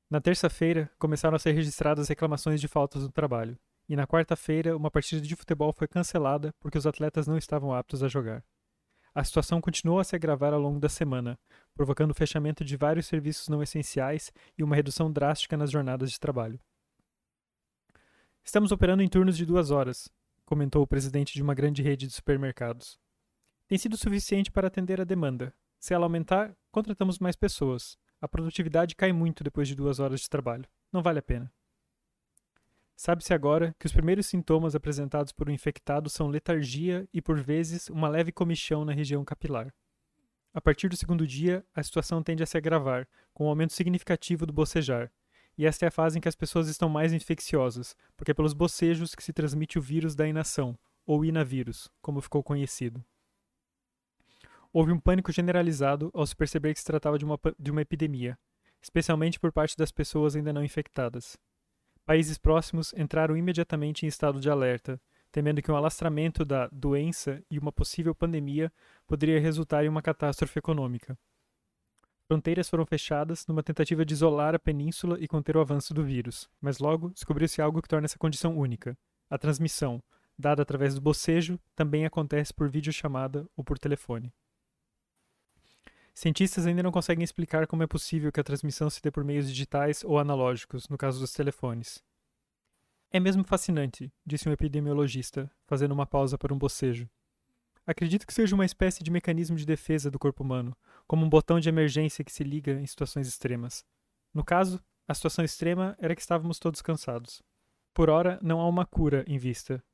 [0.09, 4.91] Na terça-feira, começaram a ser registradas reclamações de faltas no trabalho, e na quarta-feira, uma
[4.91, 8.45] partida de futebol foi cancelada porque os atletas não estavam aptos a jogar.
[9.15, 11.39] A situação continuou a se agravar ao longo da semana,
[11.75, 16.19] provocando o fechamento de vários serviços não essenciais e uma redução drástica nas jornadas de
[16.19, 16.59] trabalho.
[18.43, 20.09] Estamos operando em turnos de duas horas,
[20.45, 22.99] comentou o presidente de uma grande rede de supermercados.
[23.67, 25.55] Tem sido suficiente para atender a demanda.
[25.79, 27.97] Se ela aumentar, contratamos mais pessoas.
[28.21, 30.65] A produtividade cai muito depois de duas horas de trabalho.
[30.93, 31.53] Não vale a pena.
[32.97, 37.89] Sabe-se agora que os primeiros sintomas apresentados por um infectado são letargia e, por vezes,
[37.89, 39.75] uma leve comichão na região capilar.
[40.53, 44.47] A partir do segundo dia, a situação tende a se agravar, com um aumento significativo
[44.47, 45.11] do bocejar,
[45.57, 48.53] e esta é a fase em que as pessoas estão mais infecciosas, porque é pelos
[48.53, 53.05] bocejos que se transmite o vírus da inação, ou inavírus, como ficou conhecido.
[54.73, 58.37] Houve um pânico generalizado ao se perceber que se tratava de uma, de uma epidemia,
[58.83, 61.39] especialmente por parte das pessoas ainda não infectadas.
[62.05, 67.59] Países próximos entraram imediatamente em estado de alerta, temendo que um alastramento da doença e
[67.59, 68.73] uma possível pandemia
[69.07, 71.19] poderia resultar em uma catástrofe econômica.
[72.27, 76.49] Fronteiras foram fechadas numa tentativa de isolar a península e conter o avanço do vírus,
[76.61, 78.97] mas logo descobriu-se algo que torna essa condição única.
[79.29, 80.03] A transmissão,
[80.39, 84.33] dada através do bocejo, também acontece por videochamada ou por telefone.
[86.15, 89.49] Cientistas ainda não conseguem explicar como é possível que a transmissão se dê por meios
[89.49, 92.03] digitais ou analógicos, no caso dos telefones.
[93.11, 97.09] É mesmo fascinante, disse um epidemiologista, fazendo uma pausa para um bocejo.
[97.87, 100.75] Acredito que seja uma espécie de mecanismo de defesa do corpo humano,
[101.07, 103.85] como um botão de emergência que se liga em situações extremas.
[104.33, 107.43] No caso, a situação extrema era que estávamos todos cansados.
[107.93, 109.85] Por ora, não há uma cura em vista.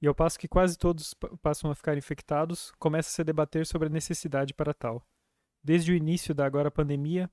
[0.00, 3.90] E ao passo que quase todos passam a ficar infectados, começa-se a debater sobre a
[3.90, 5.02] necessidade para tal.
[5.64, 7.30] Desde o início da agora pandemia,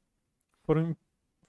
[0.63, 0.95] foram,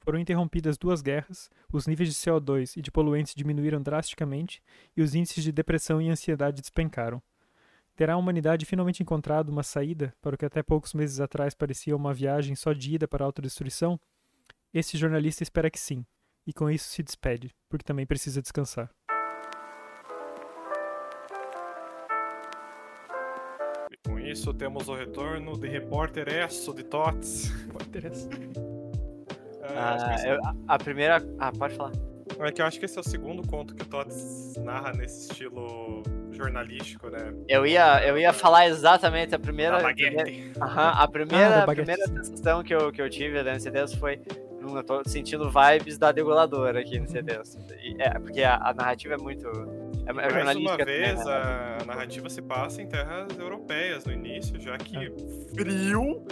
[0.00, 4.60] foram interrompidas duas guerras, os níveis de CO2 e de poluentes diminuíram drasticamente
[4.96, 7.22] e os índices de depressão e ansiedade despencaram.
[7.96, 11.96] Terá a humanidade finalmente encontrado uma saída para o que até poucos meses atrás parecia
[11.96, 13.98] uma viagem só de ida para a autodestruição?
[14.72, 16.04] Esse jornalista espera que sim,
[16.46, 18.90] e com isso se despede, porque também precisa descansar.
[23.90, 27.48] E com isso temos o retorno de repórter Esso de Tots.
[27.64, 28.28] Repórter Esso.
[29.62, 31.16] Ah, eu, a primeira.
[31.38, 31.92] Ah, pode falar.
[32.40, 35.30] É que eu acho que esse é o segundo conto que o Tots narra nesse
[35.30, 36.02] estilo
[36.36, 37.32] jornalístico, né?
[37.48, 39.78] Eu ia, eu ia falar exatamente a primeira.
[39.78, 40.22] A primeira,
[40.60, 44.20] a primeira, ah, primeira sensação que eu, que eu tive da CDs foi.
[44.60, 47.56] Eu tô sentindo vibes da degoladora aqui no CDs.
[47.98, 49.48] É, porque a, a narrativa é muito.
[50.06, 51.78] É, é Mais uma vez, também, né?
[51.80, 55.12] a narrativa se passa em terras europeias no início, já que é.
[55.54, 56.24] frio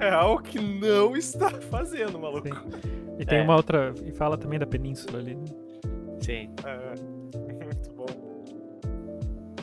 [0.00, 2.48] é algo que não está fazendo, maluco.
[2.48, 3.14] Sim.
[3.18, 3.42] E tem é.
[3.42, 3.94] uma outra.
[4.04, 5.34] E fala também da península ali.
[5.34, 5.44] Né?
[6.20, 6.50] Sim.
[6.64, 7.13] É.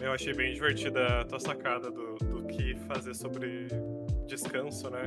[0.01, 3.67] Eu achei bem divertida a tua sacada do, do que fazer sobre
[4.25, 5.03] descanso, né?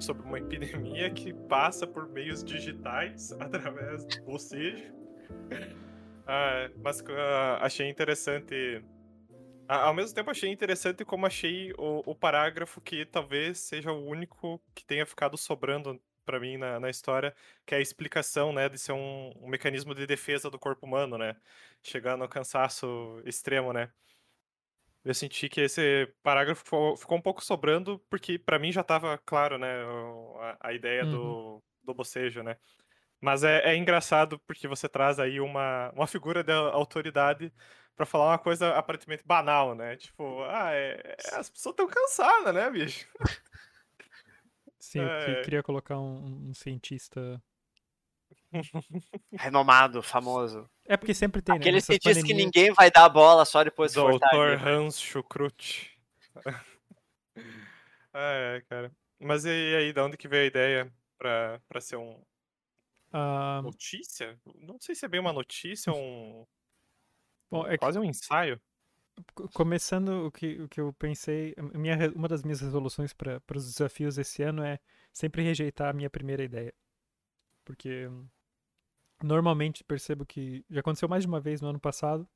[0.00, 4.92] Sobre uma epidemia que passa por meios digitais através do bocejo.
[6.26, 8.82] ah, mas uh, achei interessante.
[9.68, 14.60] ao mesmo tempo, achei interessante como achei o, o parágrafo que talvez seja o único
[14.74, 17.34] que tenha ficado sobrando pra mim na, na história,
[17.66, 21.18] que é a explicação, né, de ser um, um mecanismo de defesa do corpo humano,
[21.18, 21.36] né?
[21.82, 23.92] Chegar no cansaço extremo, né?
[25.04, 29.16] Eu senti que esse parágrafo ficou, ficou um pouco sobrando, porque pra mim já tava
[29.18, 29.82] claro, né,
[30.60, 31.06] a, a ideia Uhum.
[31.06, 32.58] do, do bocejo, né?
[33.20, 37.52] Mas é, é engraçado porque você traz aí uma, uma figura de autoridade
[37.96, 39.96] pra falar uma coisa aparentemente banal, né?
[39.96, 43.08] Tipo, ah, é, é- as pessoas estão cansadas, né, bicho?
[44.90, 45.42] Sim, eu que- É.
[45.42, 47.40] queria colocar um, um cientista.
[49.38, 50.68] Renomado, famoso.
[50.84, 51.60] É porque sempre tem, né?
[51.60, 54.68] Aquele nessas cientista que ninguém vai dar a bola só depois que cortar Doutor ali.
[54.68, 55.96] Hans Schukrut.
[58.12, 58.90] é, cara.
[59.20, 62.20] Mas e aí, da onde que veio a ideia pra, pra ser um
[63.12, 64.40] Ah, notícia?
[64.56, 66.46] Não sei se é bem uma notícia ou um.
[67.48, 68.60] bom, é que Quase um ensaio.
[69.34, 73.66] Co- começando o que, o que eu pensei, minha, uma das minhas resoluções para os
[73.66, 74.78] desafios esse ano é
[75.12, 76.74] sempre rejeitar a minha primeira ideia.
[77.64, 78.08] Porque
[79.22, 82.28] normalmente percebo que já aconteceu mais de uma vez no ano passado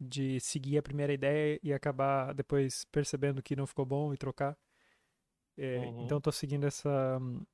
[0.00, 4.56] de seguir a primeira ideia e acabar depois percebendo que não ficou bom e trocar.
[5.56, 6.02] É, Uhum.
[6.02, 7.44] Então estou seguindo essa, hum,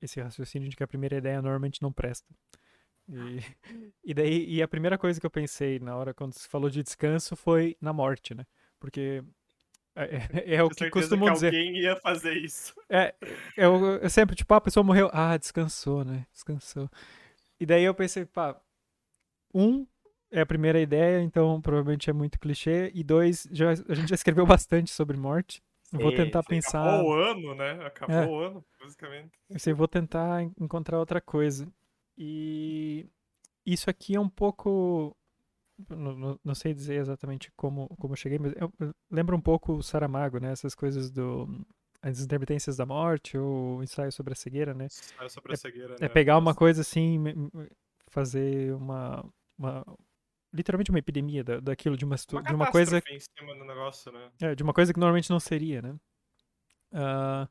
[0.00, 2.26] esse raciocínio de que a primeira ideia normalmente não presta.
[3.08, 3.38] E,
[4.04, 6.82] e daí, e a primeira coisa que eu pensei na hora quando se falou de
[6.82, 8.44] descanso foi na morte, né?
[8.80, 9.22] Porque
[9.94, 11.46] é, é- é o que costumam que dizer.
[11.48, 12.74] alguém ia fazer isso.
[12.90, 13.14] É,
[13.56, 15.08] eu, eu sempre, tipo, ah, a pessoa morreu.
[15.12, 16.26] Ah, descansou, né?
[16.32, 16.88] Descansou.
[17.58, 18.60] E daí eu pensei, pá,
[19.54, 19.86] um,
[20.30, 22.90] é a primeira ideia, então provavelmente é muito clichê.
[22.94, 25.62] E dois, já, a gente já escreveu bastante sobre morte.
[25.92, 26.82] Vou tentar pensar.
[26.82, 27.70] Acabou o ano, né?
[27.86, 28.26] Acabou É.
[28.26, 29.30] o ano, basicamente.
[29.48, 31.66] Eu sei, vou tentar en- encontrar outra coisa.
[32.16, 33.06] E
[33.66, 35.16] isso aqui é um pouco.
[35.90, 39.74] Não, não- sei dizer exatamente como, como eu cheguei, mas eu, eu lembro um pouco
[39.74, 40.52] o Saramago, né?
[40.52, 41.48] Essas coisas do.
[42.02, 44.86] As intermitências da morte, ou o ensaio sobre a cegueira, né?
[45.20, 46.08] É sobre a cegueira, É né?
[46.08, 47.18] pegar uma coisa assim,
[48.08, 49.24] fazer uma.
[49.58, 49.84] uma
[50.52, 54.10] literalmente uma epidemia da, daquilo, de uma, Uma de uma coisa em cima do negócio,
[54.12, 54.30] né?
[54.40, 55.94] é, de uma coisa que normalmente não seria, né?
[56.92, 57.48] Ah,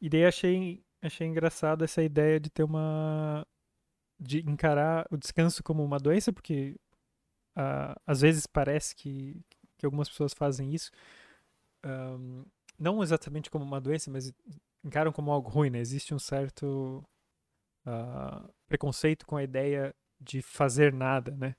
[0.00, 3.46] e daí achei, achei engraçado essa ideia de ter uma.
[4.20, 6.76] De encarar o descanso como uma doença, porque
[7.56, 9.40] ah, às vezes parece que,
[9.78, 10.90] que algumas pessoas fazem isso.
[11.82, 12.44] ahm,
[12.78, 14.32] não exatamente como uma doença, mas
[14.84, 15.78] encaram como algo ruim, né?
[15.80, 17.04] Existe um certo
[17.86, 21.56] ah, preconceito com a ideia de fazer nada, né?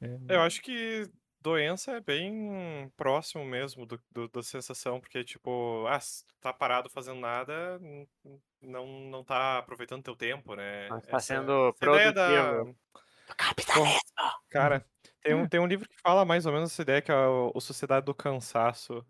[0.00, 1.08] É, Eu acho que
[1.50, 5.98] doença é bem próximo mesmo do, do- da sensação, porque, tipo, ah,
[6.40, 7.80] tá parado fazendo nada,
[8.60, 10.88] não, não tá aproveitando teu tempo, né?
[10.88, 12.76] Tá Essa- sendo essa ideia da- produtivo.
[13.36, 14.00] Capitalismo!
[14.50, 14.84] Cara,
[15.22, 17.60] tem um, tem um livro que fala mais ou menos essa ideia que é o
[17.60, 19.04] Sociedade do Cansaço.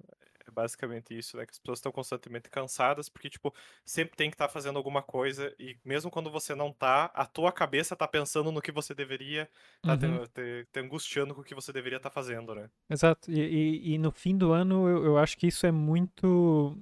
[0.57, 1.45] Basicamente isso, né?
[1.45, 5.55] Que as pessoas estão constantemente cansadas, porque, tipo, sempre tem que estar fazendo alguma coisa,
[5.59, 9.49] e mesmo quando você não tá, a tua cabeça tá pensando no que você deveria,
[9.83, 10.27] tá te, Uhum.
[10.29, 12.71] te- te angustiando com o que você deveria estar fazendo, né?
[12.88, 13.31] Exato.
[13.31, 16.77] E, e- e no fim do ano eu, eu acho que isso é muito.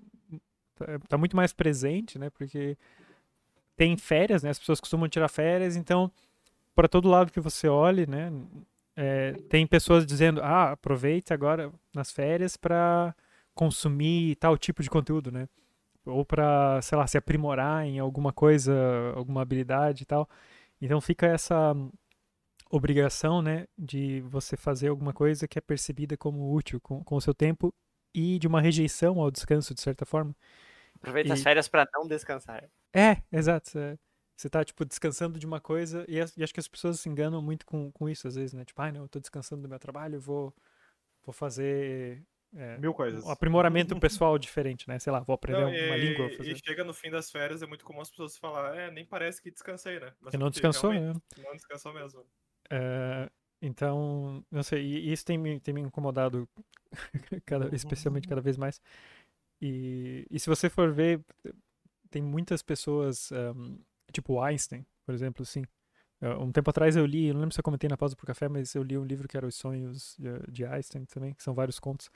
[0.77, 2.31] tá- Tá muito mais presente, né?
[2.31, 2.77] Porque
[3.77, 4.51] tem férias, né?
[4.51, 6.11] As pessoas costumam tirar férias, então,
[6.75, 8.33] para todo lado que você olhe, né?
[8.97, 13.15] é, tem pessoas dizendo, ah, aproveite agora nas férias para
[13.55, 15.49] consumir tal tipo de conteúdo, né?
[16.07, 18.75] Ou para, sei lá, se aprimorar em alguma coisa,
[19.17, 20.29] alguma habilidade e tal.
[20.81, 21.75] Então fica essa
[22.71, 27.21] obrigação, né, de você fazer alguma coisa que é percebida como útil com, com o
[27.21, 27.73] seu tempo
[28.15, 30.35] e de uma rejeição ao descanso, de certa forma.
[30.97, 32.69] Aproveita as E- férias pra não descansar.
[32.95, 33.79] É, exato.
[33.79, 33.99] é.
[34.37, 37.41] Você tá, tipo, descansando de uma coisa e, as- acho que as pessoas se enganam
[37.43, 38.65] muito com, com isso, às vezes, né?
[38.65, 40.53] Tipo, ah, não, eu tô descansando do meu trabalho, vou,
[41.25, 42.25] vou fazer
[42.57, 43.25] é, Mil coisas.
[43.25, 44.99] um aprimoramento pessoal diferente, né?
[44.99, 46.27] Sei lá, vou aprender Não, uma e, língua.
[46.27, 46.57] e Fazer...
[46.65, 49.51] chega no fim das férias, é muito comum as pessoas falar, é, nem parece que
[49.51, 50.13] descansei, né?
[50.21, 51.13] Mas não descansou, né?
[51.39, 52.25] Não descansou mesmo.
[52.71, 53.29] É,
[53.61, 56.49] então, não sei, e isso tem me, tem me incomodado
[57.47, 58.81] cada, especialmente cada vez mais.
[59.61, 61.21] E, e se você for ver,
[62.11, 63.79] tem muitas pessoas, ahm,
[64.13, 65.65] tipo Einstein, por exemplo, assim.
[66.21, 68.49] Ah, Um tempo atrás eu li, não lembro se eu comentei na pausa pro café,
[68.49, 71.55] mas eu li um livro que era Os Sonhos de, de Einstein também, que são
[71.55, 72.11] vários contos.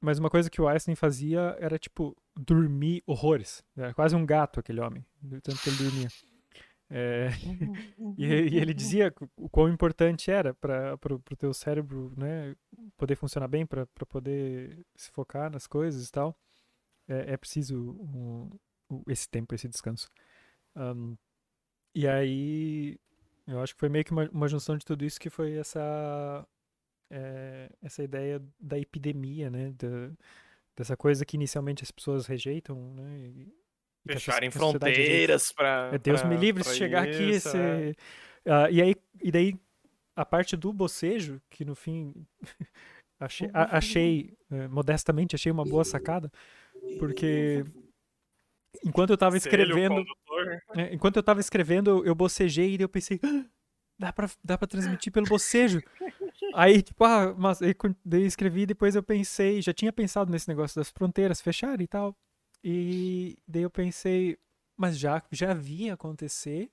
[0.00, 3.64] Mas uma coisa que o Einstein fazia era, tipo, dormir horrores.
[3.76, 5.04] Era quase um gato aquele homem,
[5.42, 6.08] tanto que ele dormia.
[6.90, 7.28] É,
[8.16, 12.54] e, e ele dizia o quão importante era para o teu cérebro né,
[12.96, 16.38] poder funcionar bem, para poder se focar nas coisas e tal.
[17.08, 18.50] É, é preciso um-
[18.88, 20.08] o- esse tempo, esse descanso.
[20.76, 21.14] Ahn,
[21.94, 22.98] e aí,
[23.46, 26.46] eu acho que foi meio que uma, uma junção de tudo isso que foi essa,
[27.10, 29.72] é, essa ideia da epidemia, né?
[29.78, 30.10] da-
[30.76, 33.18] dessa coisa que inicialmente as pessoas rejeitam, né?
[33.18, 33.44] E,
[34.06, 35.90] que a Fecharem fronteiras pra.
[35.92, 37.56] É, Deus me pra- livre pra se chegar aqui isso, esse.
[37.58, 37.94] é.
[38.46, 39.54] Ah, e aí, e daí
[40.16, 42.14] a parte do bocejo, que no fim
[43.20, 46.30] achei, a- achei eh, modestamente achei uma boa sacada,
[46.98, 47.64] porque
[48.84, 50.62] enquanto eu tava Ser ele o escrevendo, condutor.
[50.76, 53.44] é, enquanto eu tava escrevendo, eu- bocejei e eu pensei, "Ah,
[53.98, 55.82] dá pra, dá pra transmitir pelo bocejo.
[56.60, 57.72] Aí, tipo, ah, mas eu
[58.26, 62.16] escrevi depois eu pensei, já tinha pensado nesse negócio das fronteiras fecharem e tal.
[62.64, 64.36] E daí eu pensei,
[64.76, 66.68] mas já, já vi acontecer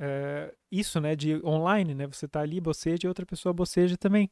[0.00, 2.06] é, isso, né, de online, né?
[2.08, 4.28] Você tá ali, boceja e outra pessoa boceja também.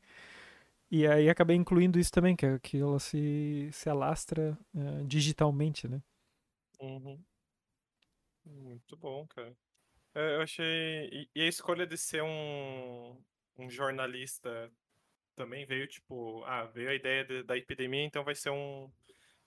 [0.90, 5.88] E aí acabei incluindo isso também, que, é que ela se, se alastra é, digitalmente,
[5.88, 6.02] né?
[6.80, 7.22] Uhum.
[8.44, 9.56] Muito bom, cara.
[10.14, 11.28] É, Eu achei.
[11.34, 13.16] E a escolha de ser um,
[13.58, 14.70] um jornalista
[15.34, 18.90] também veio, tipo, ah, veio a ideia de- da epidemia, então vai ser um.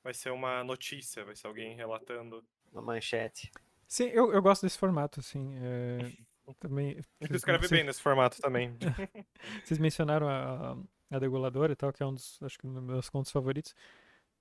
[0.04, 2.44] Vai ser uma notícia, vai ser alguém relatando.
[2.72, 3.52] Uma manchete.
[3.88, 5.54] Sim, eu, eu gosto desse formato, assim.
[5.58, 5.98] é,
[6.60, 6.94] também.
[7.20, 8.76] Vocês- escreve vocês- bem nesse formato também.
[9.64, 10.78] Vocês mencionaram a,
[11.10, 13.74] a Degoladora e tal, que é um dos, acho que um dos meus contos favoritos.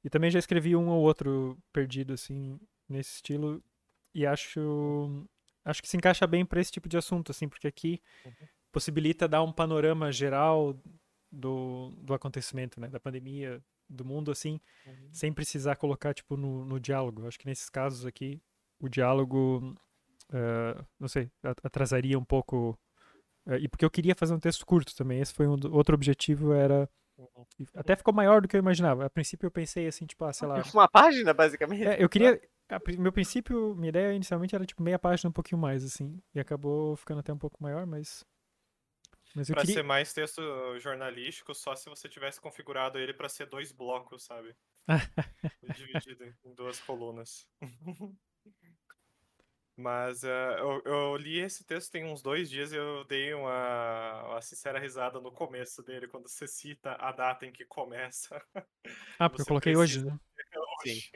[0.02, 3.62] E também já escrevi um ou outro perdido, assim, nesse estilo.
[4.14, 5.26] E acho,
[5.64, 8.02] acho que se encaixa bem para esse tipo de assunto, assim, porque aqui
[8.74, 10.76] possibilita dar um panorama geral
[11.32, 12.88] do, do acontecimento, né?
[12.88, 14.60] Da pandemia, do mundo, assim,
[15.12, 17.26] sem precisar colocar, tipo, no, no diálogo.
[17.26, 18.40] Acho que nesses casos aqui,
[18.80, 19.74] o diálogo,
[20.32, 21.30] eh, não sei,
[21.62, 22.76] atrasaria um pouco
[23.46, 25.20] é, E porque eu queria fazer um texto curto também.
[25.20, 26.88] Esse foi um do- outro objetivo, era.
[27.74, 29.04] Até ficou maior do que eu imaginava.
[29.06, 30.54] A princípio eu pensei assim, tipo, ah, sei lá.
[30.74, 31.84] Uma página, basicamente.
[31.86, 32.40] É, eu queria.
[32.70, 36.18] a meu princípio, minha ideia inicialmente era tipo meia página, um pouquinho mais, assim.
[36.34, 38.24] E acabou ficando até um pouco maior, mas.
[39.34, 39.76] Mas eu Pra queria.
[39.76, 40.40] ser mais texto
[40.78, 44.54] jornalístico, só se você tivesse configurado ele pra ser dois blocos, sabe?
[45.74, 47.48] Dividido em duas colunas.
[49.76, 54.22] Mas eh, eu, eu li esse texto tem uns dois dias e eu dei uma,
[54.28, 58.40] uma sincera risada no começo dele, quando você cita a data em que começa.
[59.18, 60.16] Ah, porque eu coloquei hoje, né?
[60.84, 61.10] Hoje,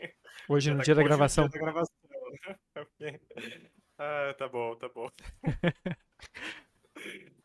[0.48, 1.48] Hoje no dia da hoje gravação.
[1.48, 1.94] da gravação.
[3.98, 5.08] Ah, tá bom, tá bom.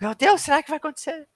[0.02, 1.28] Meu Deus, será que vai acontecer?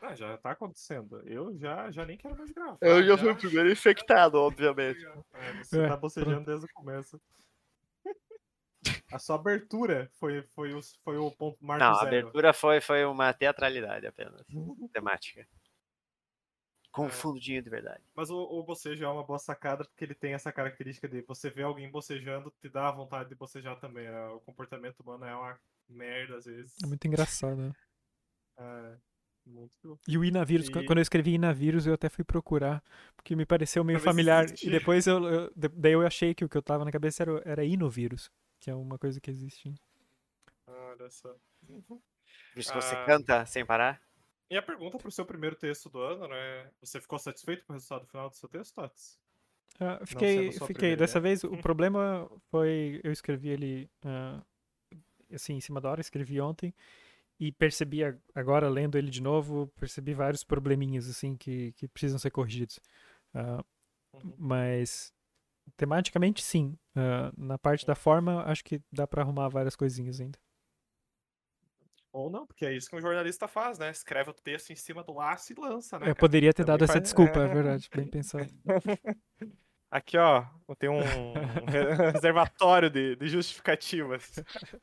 [0.00, 1.20] Ah, já tá acontecendo.
[1.28, 2.78] Eu já, já nem quero mais gravar.
[2.80, 5.00] Eu já fui o primeiro infectado, obviamente.
[5.34, 7.20] É, você É, tá bocejando desde o começo.
[9.12, 12.06] A sua abertura foi, foi, o, foi o ponto marco Não, a zero.
[12.08, 14.42] abertura foi, foi uma teatralidade apenas.
[14.92, 15.46] Temática.
[16.90, 17.10] Com É.
[17.10, 18.02] fundinho de verdade.
[18.14, 21.50] Mas o, o bocejo é uma boa sacada porque ele tem essa característica de você
[21.50, 24.08] ver alguém bocejando, te dá vontade de bocejar também.
[24.08, 24.26] né?
[24.28, 26.74] O comportamento humano é uma merda às vezes.
[26.82, 27.72] É muito engraçado, né?
[28.58, 28.96] É,
[29.46, 29.98] muito.
[30.08, 32.82] E o Inavírus, E- quando eu escrevi Inavírus, eu até fui procurar,
[33.16, 34.42] porque me pareceu meio familiar.
[34.42, 34.70] E existia.
[34.70, 37.64] depois eu, eu- daí eu achei que o que eu tava na cabeça era, era
[37.64, 39.68] Inovírus, que é uma coisa que existe.
[39.68, 39.76] né?
[40.68, 41.34] Olha só.
[41.66, 42.00] Por
[42.56, 43.04] isso que você Ah.
[43.04, 44.00] canta sem parar.
[44.50, 46.70] E a pergunta pro seu primeiro texto do ano, né?
[46.80, 49.18] Você ficou satisfeito com o resultado final do seu texto, Tots?
[49.78, 50.66] Ah, fiquei, fiquei.
[50.74, 54.40] primeira Dessa vez o problema foi eu escrevi ele ah,
[55.32, 56.72] assim em cima da hora, escrevi ontem
[57.38, 58.00] e percebi
[58.34, 62.80] agora lendo ele de novo, percebi vários probleminhas assim que, que precisam ser corrigidos.
[63.34, 64.32] Uhum.
[64.38, 65.12] mas
[65.76, 66.78] tematicamente sim.
[66.94, 70.38] Ah, na parte da forma acho que dá pra arrumar várias coisinhas ainda.
[72.12, 73.90] Ou não, porque é isso que um jornalista faz, né?
[73.90, 76.04] Escreve o texto em cima do laço e lança, né?
[76.04, 76.20] Eu cara?
[76.20, 78.48] poderia ter Também dado essa faz- desculpa, é verdade, bem pensado.
[79.90, 80.46] Aqui, ó,
[80.78, 84.32] tem um, um re- reservatório de, de justificativas.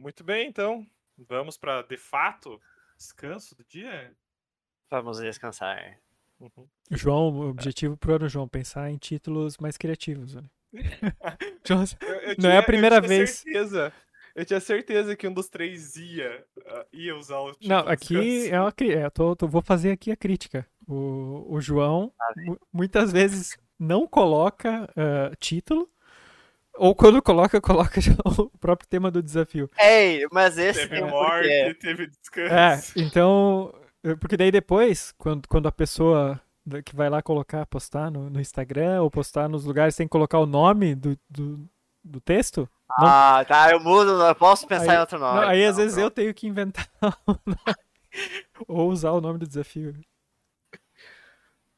[0.00, 0.86] Muito bem, então.
[1.28, 2.58] Vamos para, de fato,
[2.96, 4.12] descanso do dia?
[4.90, 5.98] Vamos descansar.
[6.40, 6.66] Uhum.
[6.90, 10.34] João, o objetivo pro ano, João, pensar em títulos mais criativos.
[10.34, 10.42] Né?
[11.66, 13.30] João, Eu- eu Não é a tinha- primeira eu tinha vez.
[13.30, 13.92] Certeza,
[14.34, 18.48] eu tinha certeza que um dos três ia, ah, ia usar o título Não, aqui
[18.48, 20.66] é uma é, eu tô, tô- vou fazer aqui a crítica.
[20.88, 25.90] O, o João mu- muitas vezes não coloca ah, título,
[26.80, 29.70] ou quando coloca, coloca já o próprio tema do desafio.
[29.78, 31.74] Ei, mas esse Teve morte, porquê.
[31.74, 32.52] teve descanso.
[32.98, 33.72] É, então.
[34.04, 36.40] eh, Porque daí depois, quando, quando a pessoa
[36.84, 40.38] que vai lá colocar, postar no, no Instagram ou postar nos lugares, tem que colocar
[40.38, 41.68] o nome do, do,
[42.04, 42.68] do texto.
[42.98, 45.40] Não- Ah, tá, eu mudo, não posso pensar Aí- em outro nome.
[45.40, 46.14] Não, aí às Não, vezes eu pronto.
[46.14, 46.88] tenho que inventar
[47.26, 47.58] o nome.
[48.68, 49.94] ou usar o nome do desafio.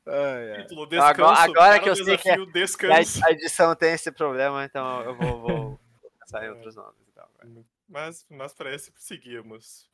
[0.07, 0.63] Ai, ai.
[0.63, 3.25] Título, Agora- descanso, agora para que o eu sei que é- desafio, E a- descanso.
[3.27, 5.81] A edição tem esse problema, então eu vou, vou
[6.21, 6.97] pensar em outros nomes.
[7.13, 7.65] Então, agora.
[7.89, 9.89] Mas, mas para esse seguimos.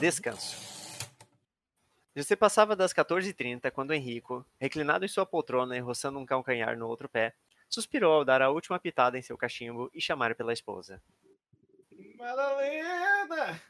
[0.00, 0.56] Descanso.
[2.16, 6.88] Você passava das 14h30 quando Henrico, reclinado em sua poltrona e roçando um calcanhar no
[6.88, 7.32] outro pé,
[7.68, 11.00] suspirou ao dar a última pitada em seu cachimbo e chamar pela esposa.
[12.16, 13.60] Madalena!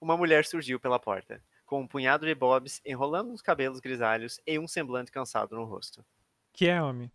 [0.00, 4.58] Uma mulher surgiu pela porta, com um punhado de bobs enrolando os cabelos grisalhos e
[4.58, 6.04] um semblante cansado no rosto.
[6.52, 7.12] Que é, homem?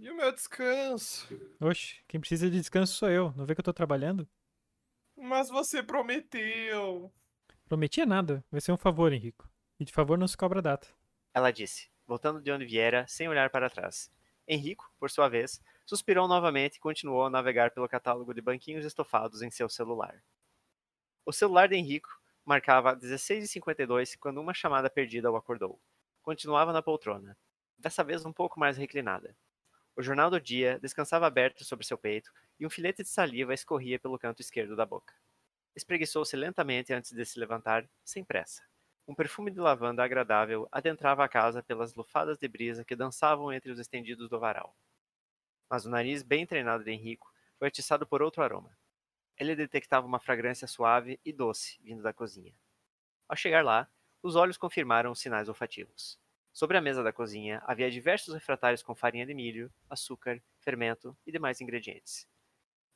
[0.00, 1.28] E o meu descanso?
[1.60, 3.32] Oxe, quem precisa de descanso sou eu.
[3.36, 4.28] Não vê que eu tô trabalhando?
[5.16, 7.12] Mas você prometeu.
[7.68, 8.44] Prometia nada.
[8.50, 9.48] Vai ser um favor, Henrico.
[9.78, 10.88] E de favor não se cobra data.
[11.32, 14.10] Ela disse, voltando de onde viera, sem olhar para trás.
[14.48, 19.40] Henrico, por sua vez, suspirou novamente e continuou a navegar pelo catálogo de banquinhos estofados
[19.40, 20.20] em seu celular.
[21.24, 25.80] O celular de Henrico marcava 16h52 quando uma chamada perdida o acordou.
[26.22, 27.36] Continuava na poltrona,
[27.78, 29.36] dessa vez um pouco mais reclinada.
[29.96, 33.98] O jornal do dia descansava aberto sobre seu peito e um filete de saliva escorria
[33.98, 35.14] pelo canto esquerdo da boca.
[35.74, 38.62] Espreguiçou-se lentamente antes de se levantar, sem pressa.
[39.06, 43.70] Um perfume de lavanda agradável adentrava a casa pelas lufadas de brisa que dançavam entre
[43.70, 44.76] os estendidos do varal.
[45.68, 48.79] Mas o nariz bem treinado de Henrico foi atiçado por outro aroma.
[49.40, 52.54] Ele detectava uma fragrância suave e doce vindo da cozinha.
[53.26, 53.90] Ao chegar lá,
[54.22, 56.20] os olhos confirmaram os sinais olfativos.
[56.52, 61.32] Sobre a mesa da cozinha havia diversos refratários com farinha de milho, açúcar, fermento e
[61.32, 62.28] demais ingredientes.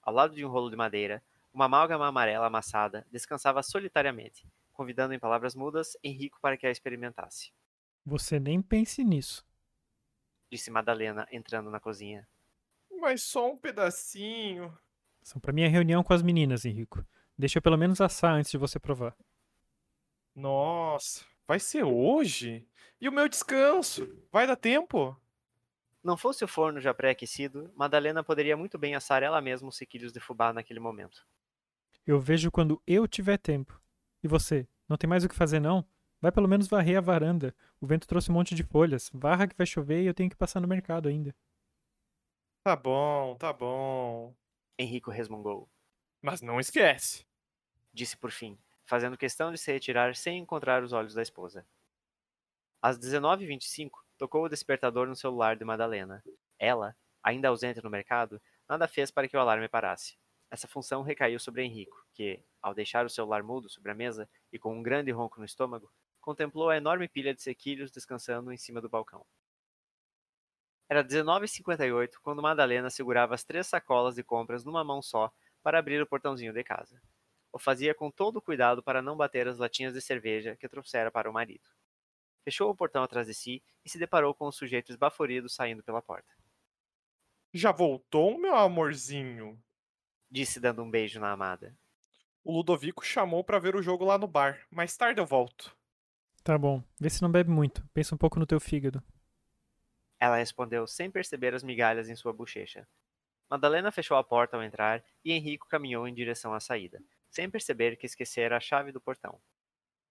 [0.03, 5.18] Ao lado de um rolo de madeira, uma amálgama amarela amassada descansava solitariamente, convidando em
[5.18, 7.55] palavras mudas Henrico para que a experimentasse.
[8.05, 9.47] Você nem pense nisso.
[10.53, 12.28] Disse Madalena, entrando na cozinha.
[13.01, 14.76] Mas só um pedacinho.
[15.25, 17.03] São pra minha reunião com as meninas, Henrico.
[17.37, 19.16] Deixa eu pelo menos assar antes de você provar.
[20.35, 22.68] Nossa, vai ser hoje?
[23.01, 24.07] E o meu descanso?
[24.31, 25.18] Vai dar tempo?
[26.03, 30.12] Não fosse o forno já pré-aquecido, Madalena poderia muito bem assar ela mesma os sequilhos
[30.12, 31.27] de fubá naquele momento.
[32.07, 33.81] Eu vejo quando eu tiver tempo.
[34.22, 35.87] E você, não tem mais o que fazer não?
[36.20, 37.57] Vai pelo menos varrer a varanda.
[37.81, 39.11] O vento trouxe um monte de folhas.
[39.14, 41.35] Varra que vai chover e eu tenho que passar no mercado ainda.
[42.62, 44.35] Tá bom, tá bom.
[44.79, 45.68] Henrico resmungou.
[46.20, 47.25] Mas não esquece.
[47.93, 51.64] Disse por fim, fazendo questão de se retirar sem encontrar os olhos da esposa.
[52.83, 56.25] Às 19h25, tocou o despertador no celular de Madalena.
[56.59, 60.16] Ela, ainda ausente no mercado, nada fez para que o alarme parasse.
[60.51, 64.59] Essa função recaiu sobre Henrico, que, ao deixar o celular mudo sobre a mesa e
[64.59, 68.81] com um grande ronco no estômago, contemplou a enorme pilha de sequilhos descansando em cima
[68.81, 69.25] do balcão.
[70.89, 75.32] Era 19h58 quando Madalena segurava as três sacolas de compras numa mão só
[75.62, 77.01] para abrir o portãozinho de casa.
[77.53, 81.11] O fazia com todo o cuidado para não bater as latinhas de cerveja que trouxera
[81.11, 81.68] para o marido.
[82.45, 86.03] Fechou o portão atrás de si e se deparou com o sujeito esbaforido saindo pela
[86.03, 86.35] porta.
[87.53, 89.59] Já voltou, meu amorzinho?
[90.30, 91.74] Disse dando um beijo na amada.
[92.43, 94.61] O Ludovico chamou para ver o jogo lá no bar.
[94.70, 95.74] Mais tarde eu volto.
[96.43, 96.82] Tá bom.
[97.01, 97.89] Vê se não bebe muito.
[97.95, 99.03] Pensa um pouco no teu fígado.
[100.25, 102.89] Ela respondeu sem perceber as migalhas em sua bochecha.
[103.47, 106.99] Madalena fechou a porta ao entrar e Henrico caminhou em direção à saída,
[107.29, 109.39] sem perceber que esquecera a chave do portão.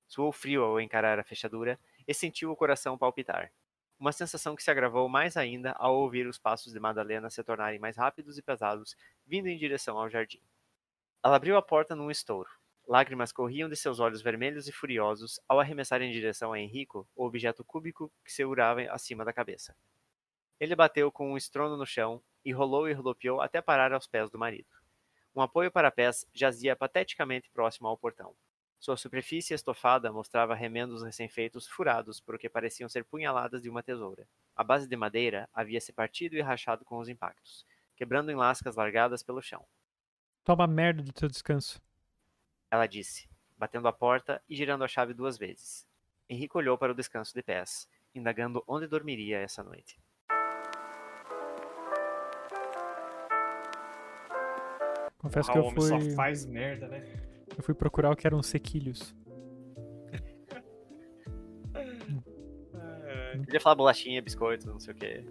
[0.08, 3.52] Suou frio ao encarar a fechadura e sentiu o coração palpitar.
[3.98, 7.80] Uma sensação que se agravou mais ainda ao ouvir os passos de Madalena se tornarem
[7.80, 8.96] mais rápidos e pesados,
[9.26, 10.44] vindo em direção ao jardim.
[11.24, 12.52] Ela abriu a porta num estouro.
[12.88, 17.26] Lágrimas corriam de seus olhos vermelhos e furiosos ao arremessar em direção a Henrico o
[17.26, 19.76] objeto cúbico que segurava acima da cabeça.
[20.64, 24.30] Ele bateu com um estrondo no chão e rolou e rodopiou até parar aos pés
[24.30, 24.70] do marido.
[25.36, 28.34] Um apoio para pés jazia pateticamente próximo ao portão.
[28.80, 33.84] Sua superfície estofada mostrava remendos recém-feitos furados por o que pareciam ser punhaladas de uma
[33.84, 34.26] tesoura.
[34.56, 37.66] A base de madeira havia se partido e rachado com os impactos,
[37.98, 39.66] quebrando em lascas largadas pelo chão.
[40.46, 41.82] Toma merda do teu descanso.
[42.72, 45.86] Ela disse, batendo a porta e girando a chave duas vezes.
[46.30, 47.86] Henrique olhou para o descanso de pés,
[48.16, 50.02] indagando onde dormiria essa noite.
[55.24, 57.02] Confesso Ah, que o eu homem fui, só faz merda, né?
[57.58, 59.16] eu fui procurar o que eram sequilhos.
[63.06, 65.26] É, Podia falar bolachinha, biscoito, não sei o que.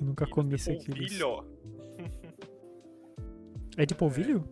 [0.00, 1.18] Nunca comi sequilhos.
[1.18, 1.54] polvilho.
[3.76, 4.48] É de polvilho?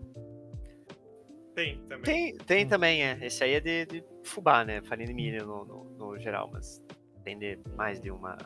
[1.55, 2.03] Tem também.
[2.03, 2.69] Tem, tem Hum.
[2.69, 3.25] também, é.
[3.25, 4.83] Esse aí é de, de fubá, né?
[4.83, 6.83] Farinha de milho no, no, no geral, mas
[7.23, 8.37] tem de mais de uma.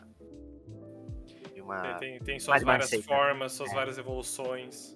[1.51, 1.81] De uma.
[1.97, 3.73] Tem, tem, tem suas várias formas, suas É.
[3.73, 4.95] várias evoluções.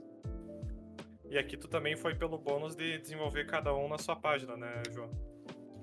[1.32, 4.84] E aqui tu também foi pelo bônus de desenvolver cada um na sua página, né,
[4.92, 5.10] João?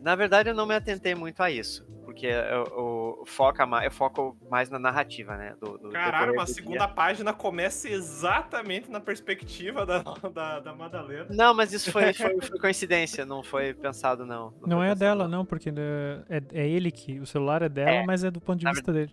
[0.03, 3.91] Na verdade, eu não me atentei muito a isso, porque eu, eu, foca mais, eu
[3.91, 5.57] foco mais na narrativa, né?
[5.61, 6.95] Do, do Caralho, uma segunda dia.
[6.95, 11.27] página começa exatamente na perspectiva da, da, da Madalena.
[11.31, 14.53] Não, mas isso foi, foi, foi coincidência, não foi pensado, não.
[14.61, 15.39] Não foi é pensado, dela, não.
[15.39, 17.19] não, porque né, é, é ele que.
[17.19, 18.07] O celular é dela, É.
[18.07, 19.13] mas é do ponto de vista dele.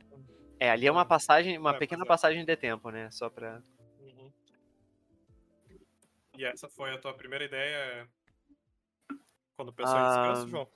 [0.59, 2.07] É, ali é uma passagem, uma É, pequena é.
[2.07, 3.09] passagem de tempo, né?
[3.09, 3.59] Só pra.
[6.37, 8.07] E essa foi a tua primeira ideia
[9.55, 10.69] quando pensou em descanso, Ah, João?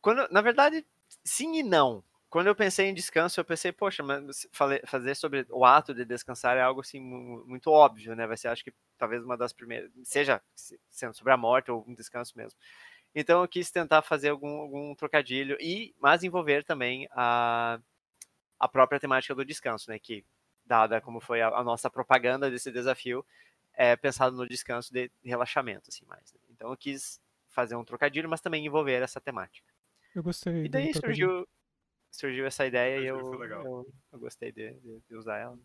[0.00, 0.86] Quando, na verdade,
[1.24, 2.02] sim e não.
[2.28, 4.46] Quando eu pensei em descanso, eu pensei, poxa, mas
[4.84, 8.26] fazer sobre o ato de descansar é algo assim mu- muito óbvio, né?
[8.26, 11.84] Vai ser, acho que talvez uma das primeiras, seja se- sendo sobre a morte ou
[11.88, 12.58] um descanso mesmo.
[13.14, 17.80] Então eu quis tentar fazer algum, algum trocadilho e mas envolver também a,
[18.58, 19.98] a própria temática do descanso, né?
[19.98, 20.24] Que
[20.64, 23.24] dada como foi a, a nossa propaganda desse desafio,
[23.76, 26.32] é pensado no descanso de relaxamento, assim mais.
[26.32, 26.40] né?
[26.50, 27.20] Então eu quis
[27.50, 29.72] fazer um trocadilho, mas também envolver essa temática.
[30.14, 30.64] Eu gostei.
[30.64, 31.46] E daí surgiu,
[32.10, 33.18] surgiu essa ideia e eu,
[33.64, 35.58] eu, eu gostei de, de- de usar ela.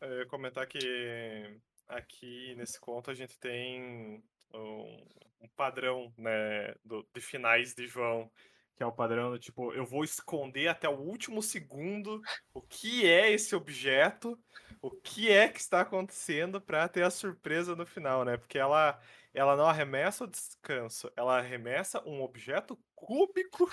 [0.00, 4.22] Eu ia comentar que aqui nesse conto a gente tem
[4.54, 5.06] um,
[5.40, 8.30] um padrão, né, do- de finais de João,
[8.78, 12.22] que é o padrão do tipo, eu vou esconder até o último segundo
[12.54, 14.38] o que é esse objeto,
[14.80, 18.38] o que é que está acontecendo para ter a surpresa no final, né?
[18.38, 19.00] Porque ela
[19.34, 23.68] ela não arremessa o descanso, ela arremessa um objeto cúbico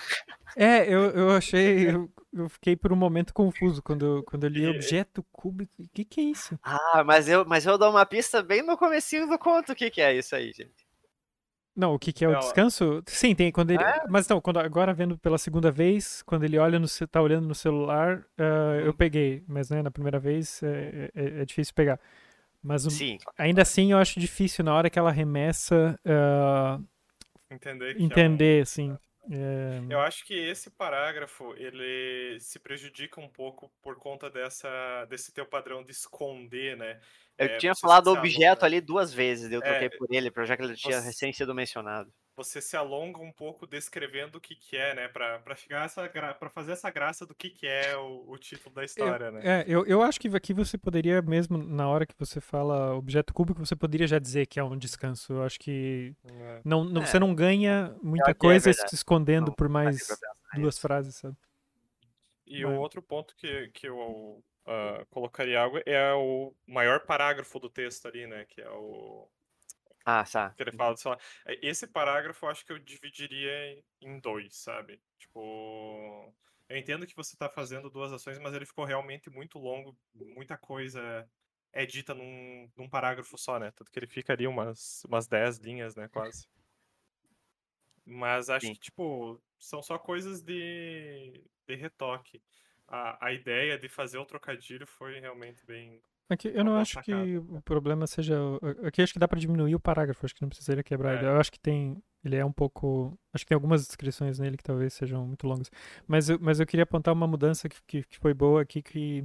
[0.54, 1.88] É, eu, eu achei.
[1.90, 5.82] Eu, eu fiquei por um momento confuso quando, eu- quando eu li E- objeto cúbico.
[5.82, 6.58] O que, que é isso?
[6.62, 9.90] Ah, mas eu, mas eu dou uma pista bem no comecinho do conto o que,
[9.90, 10.85] que é isso aí, gente.
[11.76, 13.02] Não, o que, que é o Não, descanso?
[13.06, 13.82] Sim, tem quando ele.
[13.82, 14.06] É?
[14.08, 17.54] Mas não, quando, agora vendo pela segunda vez, quando ele olha no, tá olhando no
[17.54, 18.92] celular, ah, eu Uhum.
[18.92, 19.44] peguei.
[19.46, 22.00] Mas né, na primeira vez é, é- é difícil pegar.
[22.62, 26.80] Mas o- Sim, ainda assim eu acho difícil na hora que ela remessa ah,
[27.50, 28.96] entender é um- entender, assim.
[29.30, 35.32] É, Eu acho que esse parágrafo ele se prejudica um pouco por conta dessa desse
[35.32, 37.00] teu padrão de esconder, né?
[37.38, 40.44] Eu É, tinha falado objeto alonga- ali duas vezes, eu troquei É, por ele, pra-
[40.44, 42.12] já que ele tinha você- recém sido mencionado.
[42.36, 45.08] Você se alonga um pouco descrevendo o que que é, né?
[45.08, 46.34] Pra, pra ficar essa gra...
[46.34, 49.40] para fazer essa graça do que que é o, o título da história, né?
[49.42, 53.32] É, eu, eu acho que aqui você poderia, mesmo na hora que você fala objeto
[53.32, 55.32] cúbico, você poderia já dizer que é um descanso.
[55.32, 56.60] Eu acho que É.
[56.62, 57.06] não, não- É.
[57.06, 61.14] você não ganha muita que é coisa se escondendo Não, por mais pra duas frases,
[61.16, 61.34] sabe?
[62.46, 67.58] E Mas- o outro ponto que, que eu ah, colocaria algo é o maior parágrafo
[67.60, 68.44] do texto ali, né?
[68.46, 69.30] Que é o
[70.04, 70.56] Ah, tá.
[70.56, 74.56] que ele fala, sei lá, é, esse parágrafo eu acho que eu dividiria em dois,
[74.56, 75.02] sabe?
[75.18, 76.34] Tipo,
[76.68, 80.56] eu entendo que você tá fazendo duas ações, mas ele ficou realmente muito longo, muita
[80.58, 81.28] coisa
[81.72, 83.70] é dita num, num parágrafo só, né?
[83.72, 86.46] Tanto que ele fica ali umas, umas 10 linhas, né, quase.
[88.04, 88.72] Mas acho Sim.
[88.72, 92.42] que, tipo, são só coisas de, de retoque.
[92.88, 96.00] A, a ideia de fazer o trocadilho foi realmente bem.
[96.28, 97.40] Aqui, eu não acho que sacada.
[97.40, 98.36] o problema seja.
[98.84, 101.26] Aqui acho que dá pra diminuir o parágrafo, acho que não precisaria quebrar É.
[101.26, 102.02] Eu acho que tem.
[102.24, 103.16] Ele é um pouco.
[103.32, 105.70] Acho que tem algumas descrições nele que talvez sejam muito longas.
[106.06, 109.24] Mas eu, mas eu queria apontar uma mudança que, que, que foi boa aqui, que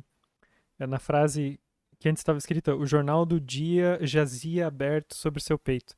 [0.79, 1.59] é na frase
[1.99, 5.95] que antes estava escrita: o jornal do dia jazia aberto sobre seu peito.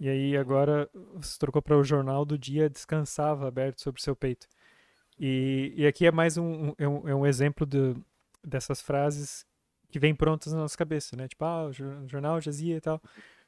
[0.00, 4.46] E aí agora você trocou para o jornal do dia descansava aberto sobre seu peito.
[5.18, 7.94] E, e aqui é mais um, é um, é um exemplo de,
[8.44, 9.44] dessas frases
[9.90, 11.28] que vêm prontas na nossa cabeça, né?
[11.28, 13.00] Tipo, ah, o jor- o jornal jazia e tal.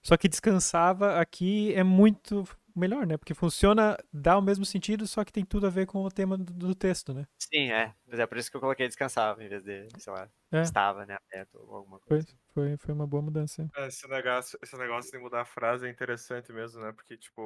[0.02, 2.44] Só que descansava aqui é muito
[2.74, 3.16] melhor, né?
[3.16, 6.38] Porque funciona, dá o mesmo sentido, só que tem tudo a ver com o tema
[6.38, 7.26] do, do texto, né?
[7.38, 7.94] Sim, é.
[8.06, 10.62] Mas é por isso que eu coloquei descansava, em vez de, sei lá, É.
[10.62, 12.28] estava, né, aberto ou alguma Foi, coisa.
[12.52, 13.70] foi, foi uma boa mudança.
[13.76, 16.92] É, Esse negócio, esse negócio de mudar a frase é interessante mesmo, né?
[16.92, 17.42] Porque, tipo,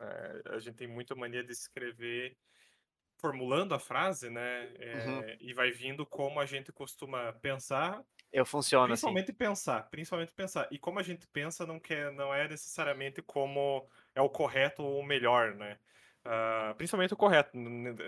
[0.00, 2.36] é, a gente tem muita mania de escrever
[3.20, 4.72] formulando a frase, né?
[4.78, 5.36] É, Uhum.
[5.40, 9.20] E vai vindo como a gente costuma pensar, Eu funciono assim.
[9.20, 10.68] principalmente pensar, principalmente pensar.
[10.70, 15.00] E como a gente pensa não quer, não é necessariamente como é o correto ou
[15.00, 15.78] o melhor, né?
[16.24, 17.50] Ah, principalmente o correto.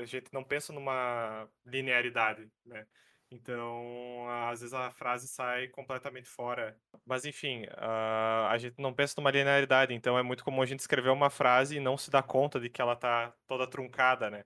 [0.01, 2.87] A gente não pensa numa linearidade, né?
[3.31, 6.79] Então, às vezes a frase sai completamente fora.
[7.07, 10.81] Mas enfim, ah, a gente não pensa numa linearidade, então é muito comum a gente
[10.81, 14.45] escrever uma frase e não se dar conta de que ela tá toda truncada, né?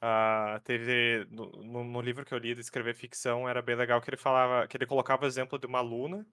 [0.00, 1.50] Ah, teve no,
[1.84, 4.76] no- livro que eu li de escrever ficção era bem legal que ele falava que
[4.76, 6.26] ele colocava o exemplo de uma aluna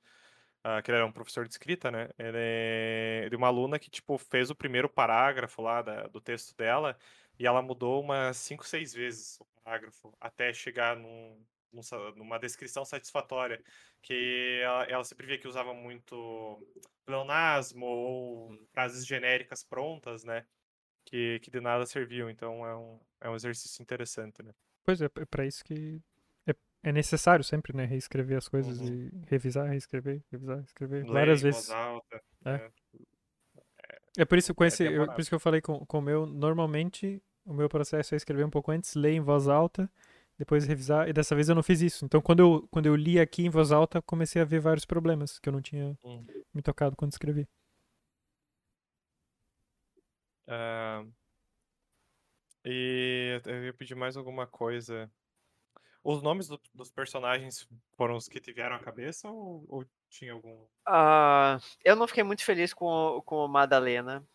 [0.64, 2.10] ah, que ele era um professor de escrita, né?
[2.18, 6.98] Ele, de uma aluna que, tipo, fez o primeiro parágrafo lá da- do texto dela
[7.40, 11.46] e ela mudou umas cinco, seis vezes o parágrafo até chegar num,
[12.16, 13.64] numa descrição satisfatória.
[14.02, 16.66] Que ela, ela sempre via que usava muito
[17.06, 20.46] pleonasmo ou frases genéricas prontas, né?
[21.14, 22.28] Que, que de nada serviam.
[22.28, 24.52] Então é um, é um exercício interessante, né?
[24.84, 26.02] Pois é, é para isso que
[26.48, 27.86] é, é necessário sempre, né?
[27.86, 28.88] Reescrever as coisas Uhum.
[28.88, 31.70] e revisar, reescrever, revisar, reescrever várias vezes.
[31.70, 32.20] alta.
[32.46, 32.52] É.
[32.58, 32.72] né?
[34.18, 35.14] É por isso, com É esse, eu, temporário.
[35.14, 38.44] por isso que eu falei com, com o meu, normalmente o meu processo é escrever
[38.44, 39.88] um pouco antes, ler em voz alta,
[40.38, 42.06] depois revisar, e dessa vez eu não fiz isso.
[42.06, 45.38] Então quando eu, quando eu li aqui em voz alta, comecei a ver vários problemas
[45.38, 46.26] que eu não tinha Hum.
[46.54, 47.48] me tocado quando escrevi.
[50.48, 51.04] Ah,
[52.66, 55.12] e eu ia pedir mais alguma coisa.
[56.04, 60.34] Os nomes do- dos personagens foram os que te vieram à cabeça ou, ou tinha
[60.34, 60.66] algum.
[60.86, 64.26] Ah, eu não fiquei muito feliz com, o- com Madalena.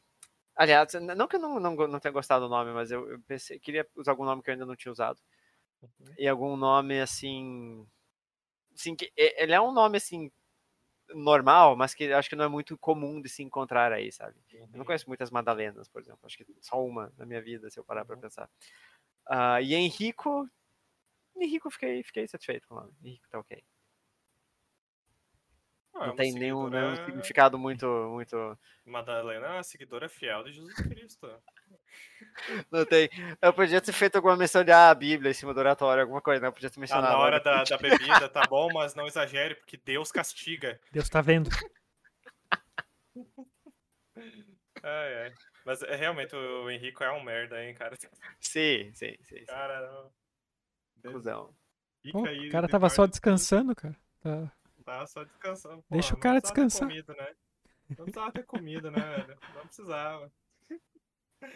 [0.56, 3.58] Aliás, não que eu não, não, não tenha gostado do nome, mas eu, eu pensei,
[3.60, 5.20] queria usar algum nome que eu ainda não tinha usado.
[5.82, 6.14] Uhum.
[6.18, 7.86] E algum nome assim.
[8.74, 10.30] assim que, ele é um nome assim.
[11.14, 14.36] Normal, mas que acho que não é muito comum de se encontrar aí, sabe?
[14.52, 16.20] Eu não conheço muitas Madalenas, por exemplo.
[16.24, 18.22] Acho que só uma na minha vida, se eu parar pra Uhum.
[18.22, 18.50] pensar.
[19.28, 20.48] Ah, e Henrico.
[21.36, 22.94] Henrico, fiquei, fiquei satisfeito com o nome.
[23.04, 23.62] Henrico tá ok.
[25.94, 28.58] Ah, é Não uma tem nenhum, nenhum significado muito, muito.
[28.84, 31.28] Madalena é uma seguidora fiel de Jesus Cristo.
[32.70, 33.08] Não tem.
[33.42, 36.20] Eu podia ter feito alguma menção de ah, a Bíblia em cima do oratório, alguma
[36.20, 36.48] coisa, né?
[36.48, 37.12] Eu podia ter Ah, mencionado.
[37.12, 40.80] na hora da, da bebida, tá bom, mas não exagere, porque Deus castiga.
[40.92, 41.50] Deus tá vendo.
[44.82, 45.32] Ai, ai.
[45.64, 47.96] Mas é, realmente o Henrico é um merda, hein, cara.
[48.40, 49.38] Sim, sim, sim.
[49.38, 49.44] sim.
[49.46, 50.10] Cara,
[51.02, 51.12] não.
[51.12, 51.54] Cusão.
[52.02, 53.96] Fica Pô, aí o cara tava só descansando, cara.
[54.22, 54.52] Tá.
[54.88, 55.84] Tá só descansando.
[55.90, 56.88] Deixa o cara descansar.
[56.88, 57.28] Comido, né?
[57.90, 59.38] Não precisava ter comido, né, velho?
[59.54, 60.32] Não precisava.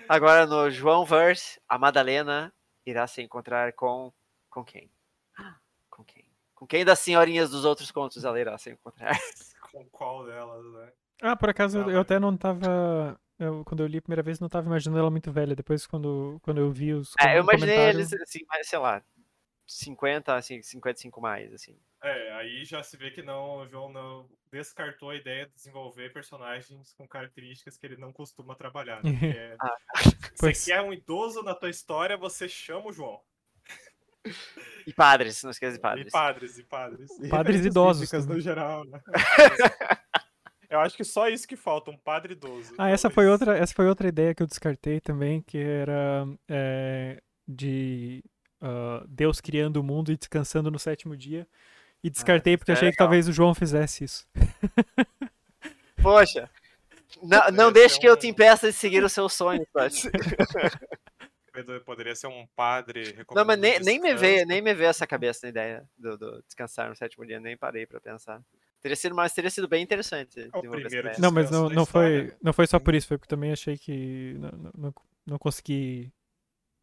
[0.09, 2.53] Agora no João Verse, a Madalena
[2.87, 4.12] irá se encontrar com.
[4.51, 4.91] Com quem?
[5.91, 6.24] Com quem?
[6.55, 9.11] Com quem das senhorinhas dos outros contos ela irá se encontrar?
[9.72, 10.93] Com qual delas, né?
[11.22, 13.18] Ah, por acaso eu- Ah, eu mas- até não tava.
[13.39, 15.57] eu- quando eu li a primeira vez, não tava imaginando ela muito velha.
[15.57, 19.03] Depois, quando, quando eu vi os É, eu imaginei eles assim, mais, sei lá,
[19.66, 21.78] 50, assim, 55 mais, assim.
[22.02, 26.12] É, aí já se vê que não, o João não descartou a ideia de desenvolver
[26.12, 29.02] personagens com características que ele não costuma trabalhar.
[29.02, 29.10] Né?
[29.22, 29.74] É- Ah,
[30.38, 30.58] Pois.
[30.58, 33.20] Você quer um idoso na tua história, você chama o João.
[34.86, 36.12] E padres, não esqueça de E padres.
[36.12, 37.10] padres, e padres.
[37.20, 39.00] E Padres idosos no geral, né?
[40.70, 42.74] Eu acho que só isso que falta, um padre idoso.
[42.78, 47.22] Ah, essa foi outra, essa foi outra ideia que eu descartei também, que era é,
[47.46, 48.24] de
[48.62, 51.46] ah, Deus criando o mundo e descansando no sétimo dia.
[52.02, 53.06] E descartei porque é achei que legal.
[53.06, 54.26] talvez o João fizesse isso.
[56.02, 56.50] Poxa,
[57.22, 60.10] não, não deixe que eu um- te impeça de seguir os seus sonhos, Pati.
[61.84, 65.40] Poderia ser um padre Não, mas nem, nem me veio, nem me veio essa cabeça
[65.44, 68.40] na ideia do, do descansar no sétimo dia, nem parei pra pensar.
[68.80, 70.40] Teria sido, mas teria sido bem interessante.
[70.40, 71.10] É primeiro.
[71.20, 72.38] Não, mas não, não, foi, história.
[72.42, 74.94] não foi só por isso, foi porque também achei que não, não-
[75.26, 76.10] não, consegui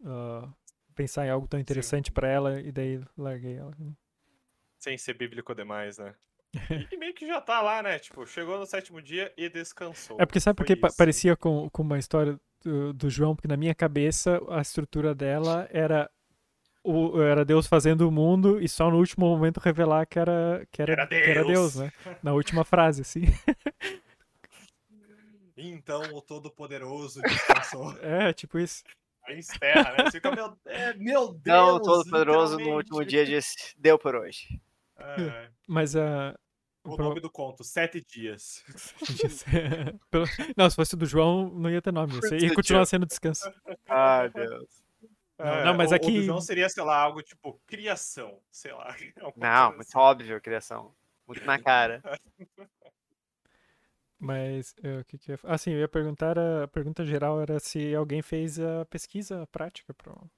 [0.06, 0.48] ah,
[1.00, 3.72] pensar em algo tão interessante pra ela e daí larguei ela.
[4.78, 6.14] Sem ser bíblico demais, né?
[6.92, 7.98] E meio que já tá lá, né?
[8.00, 10.18] Tipo, chegou no sétimo dia e descansou.
[10.20, 10.98] É porque sabe Foi porque isso.
[10.98, 15.70] parecia com, com uma história do, do João, porque na minha cabeça a estrutura dela
[15.72, 16.10] era
[16.84, 20.82] o, era Deus fazendo o mundo e só no último momento revelar que era que
[20.82, 21.76] era, Era que era Deus, Deus.
[21.76, 21.94] né?
[22.22, 23.22] Na última frase, assim.
[25.56, 27.94] Então o Todo-Poderoso descansou.
[28.02, 28.84] É, tipo isso.
[29.30, 30.04] Aí encerra, né?
[30.06, 31.44] Você fica, meu, é, meu Deus!
[31.58, 34.60] Não, o Todo-Poderoso no último dia disse: deu por hoje.
[34.98, 36.36] É, Mas a.
[36.84, 38.64] o pro- nome do conto, Sete Dias.
[40.12, 40.26] Pelo-
[40.58, 42.14] Não, se fosse o do João, não ia ter nome.
[42.16, 43.52] Ia, ser- ia continuar sendo descanso.
[43.88, 44.84] Ai, Deus.
[45.38, 48.42] Não, É, não, mas o, aqui- O do João seria, sei lá, algo tipo criação,
[48.52, 48.94] sei lá.
[49.38, 50.94] Não, muito óbvio, criação.
[51.26, 52.02] Muito na cara.
[54.20, 55.40] Mas é, o que que eu ia...
[55.44, 59.94] Ah, sim, eu ia perguntar, a pergunta geral era se alguém fez a pesquisa prática
[59.94, 60.30] pro,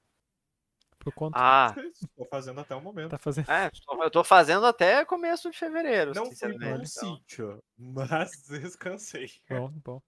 [1.00, 1.34] pro conto.
[1.36, 1.90] Ah, assim.
[1.90, 3.10] Estou fazendo até o momento.
[3.10, 3.50] Tá fazendo.
[3.50, 3.70] é,
[4.04, 6.12] eu tô fazendo até começo de fevereiro.
[6.14, 6.64] Não fui sinceramente.
[6.64, 7.16] para um então.
[7.16, 9.30] sítio, mas descansei.
[9.50, 10.02] Bom, bom.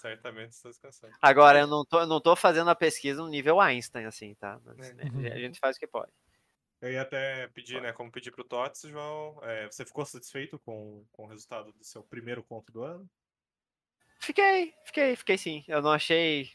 [0.00, 1.12] Certamente estou descansando.
[1.20, 4.60] Agora, eu não, tô, eu não tô fazendo a pesquisa no nível Einstein, assim, tá?
[4.64, 4.94] Mas, É.
[4.94, 5.26] né, Uhum.
[5.26, 6.12] a gente faz o que pode.
[6.80, 11.04] Eu ia até pedir, né, como pedir pro Tots, João, é, você ficou satisfeito com,
[11.10, 13.08] com o resultado do seu primeiro conto do ano?
[14.20, 15.64] Fiquei, fiquei, fiquei sim.
[15.66, 16.50] Eu não achei.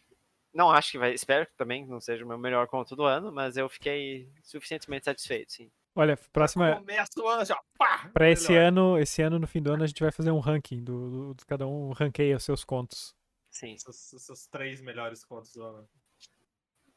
[0.54, 1.14] Não acho que vai.
[1.14, 5.06] Espero que também não seja o meu melhor conto do ano, mas eu fiquei suficientemente
[5.06, 5.72] satisfeito, sim.
[5.96, 6.76] Olha, próxima.
[6.76, 8.10] Começa o ano já, pá!
[8.14, 10.84] Pra esse ano, esse ano, no fim do ano, a gente vai fazer um ranking
[10.84, 13.16] do, do- do- cada um ranqueia os seus contos.
[13.52, 13.78] Sim.
[13.78, 15.90] Seus, seus três melhores contos do ano.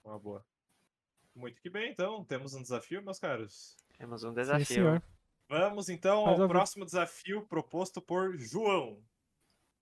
[0.05, 0.45] Uma boa.
[1.37, 2.24] Muito que bem, então.
[2.24, 3.76] Temos um desafio, meus caros.
[3.99, 4.66] Temos um Sim, desafio.
[4.66, 5.03] senhor.
[5.49, 8.99] Vamos então Faz ao próximo desafio proposto por João.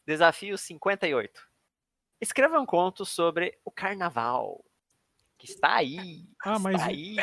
[0.05, 1.41] Desafio 58.
[2.21, 4.63] Escreva um conto sobre o carnaval.
[5.39, 6.27] Que está aí.
[6.45, 7.17] Ah, está mas aí.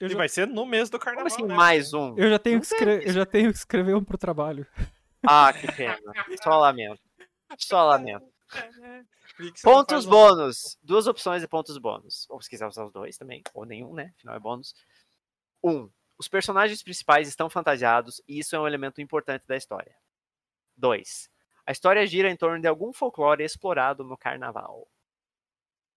[0.00, 1.26] eu E já, vai ser no mês do Como carnaval.
[1.26, 1.54] assim, né?
[1.54, 2.16] mais um?
[2.16, 4.66] eu já tenho Não que escrever, tem eu já tenho que escrever um pro trabalho.
[5.26, 5.98] Ah, que pena.
[6.42, 7.00] Só lamento.
[7.58, 8.26] Só lamento.
[9.62, 10.78] Pontos um- bônus.
[10.82, 12.26] Duas opções de pontos bônus.
[12.30, 13.42] Ou se quiser usar os dois também.
[13.54, 14.12] Ou nenhum, né?
[14.16, 14.74] Afinal é bônus.
[15.62, 15.90] Um.
[16.18, 19.94] Os personagens principais estão fantasiados e isso é um elemento importante da história.
[20.76, 21.30] 2.
[21.66, 24.88] A história gira em torno de algum folclore explorado no carnaval.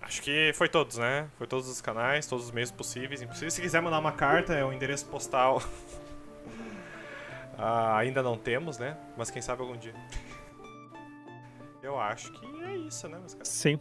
[0.01, 1.29] Acho que foi todos, né?
[1.37, 3.53] Foi todos os canais, todos os meios possíveis e impossíveis.
[3.53, 5.63] Se quiser mandar uma carta, é o endereço postal.
[7.65, 8.97] Ah, ainda não temos, né?
[9.17, 9.95] Mas quem sabe algum dia.
[11.83, 13.47] Eu acho que é isso, né, meus caras?
[13.47, 13.79] Sim.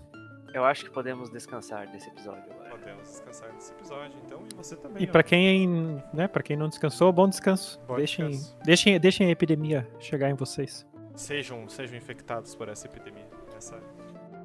[0.54, 2.61] Eu acho que podemos descansar desse episódio agora.
[2.92, 5.04] Podemos descansar nesse episódio, então, e você também.
[5.04, 5.12] E ó.
[5.12, 7.80] pra quem, né, para quem não descansou, bom descanso.
[7.88, 8.58] Bom deixem, descanso.
[8.64, 10.86] deixem, deixem a epidemia chegar em vocês.
[11.16, 13.28] Sejam, sejam infectados por essa epidemia.
[13.56, 13.80] Essa...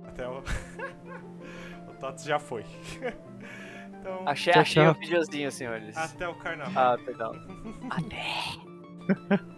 [0.06, 0.38] Até o.
[1.90, 2.64] o Tots já foi.
[4.00, 5.96] então, Achei, achei o videozinho, senhores.
[5.96, 6.94] até o carnaval.
[6.94, 7.32] Ah, perdão.
[7.90, 9.55] Até.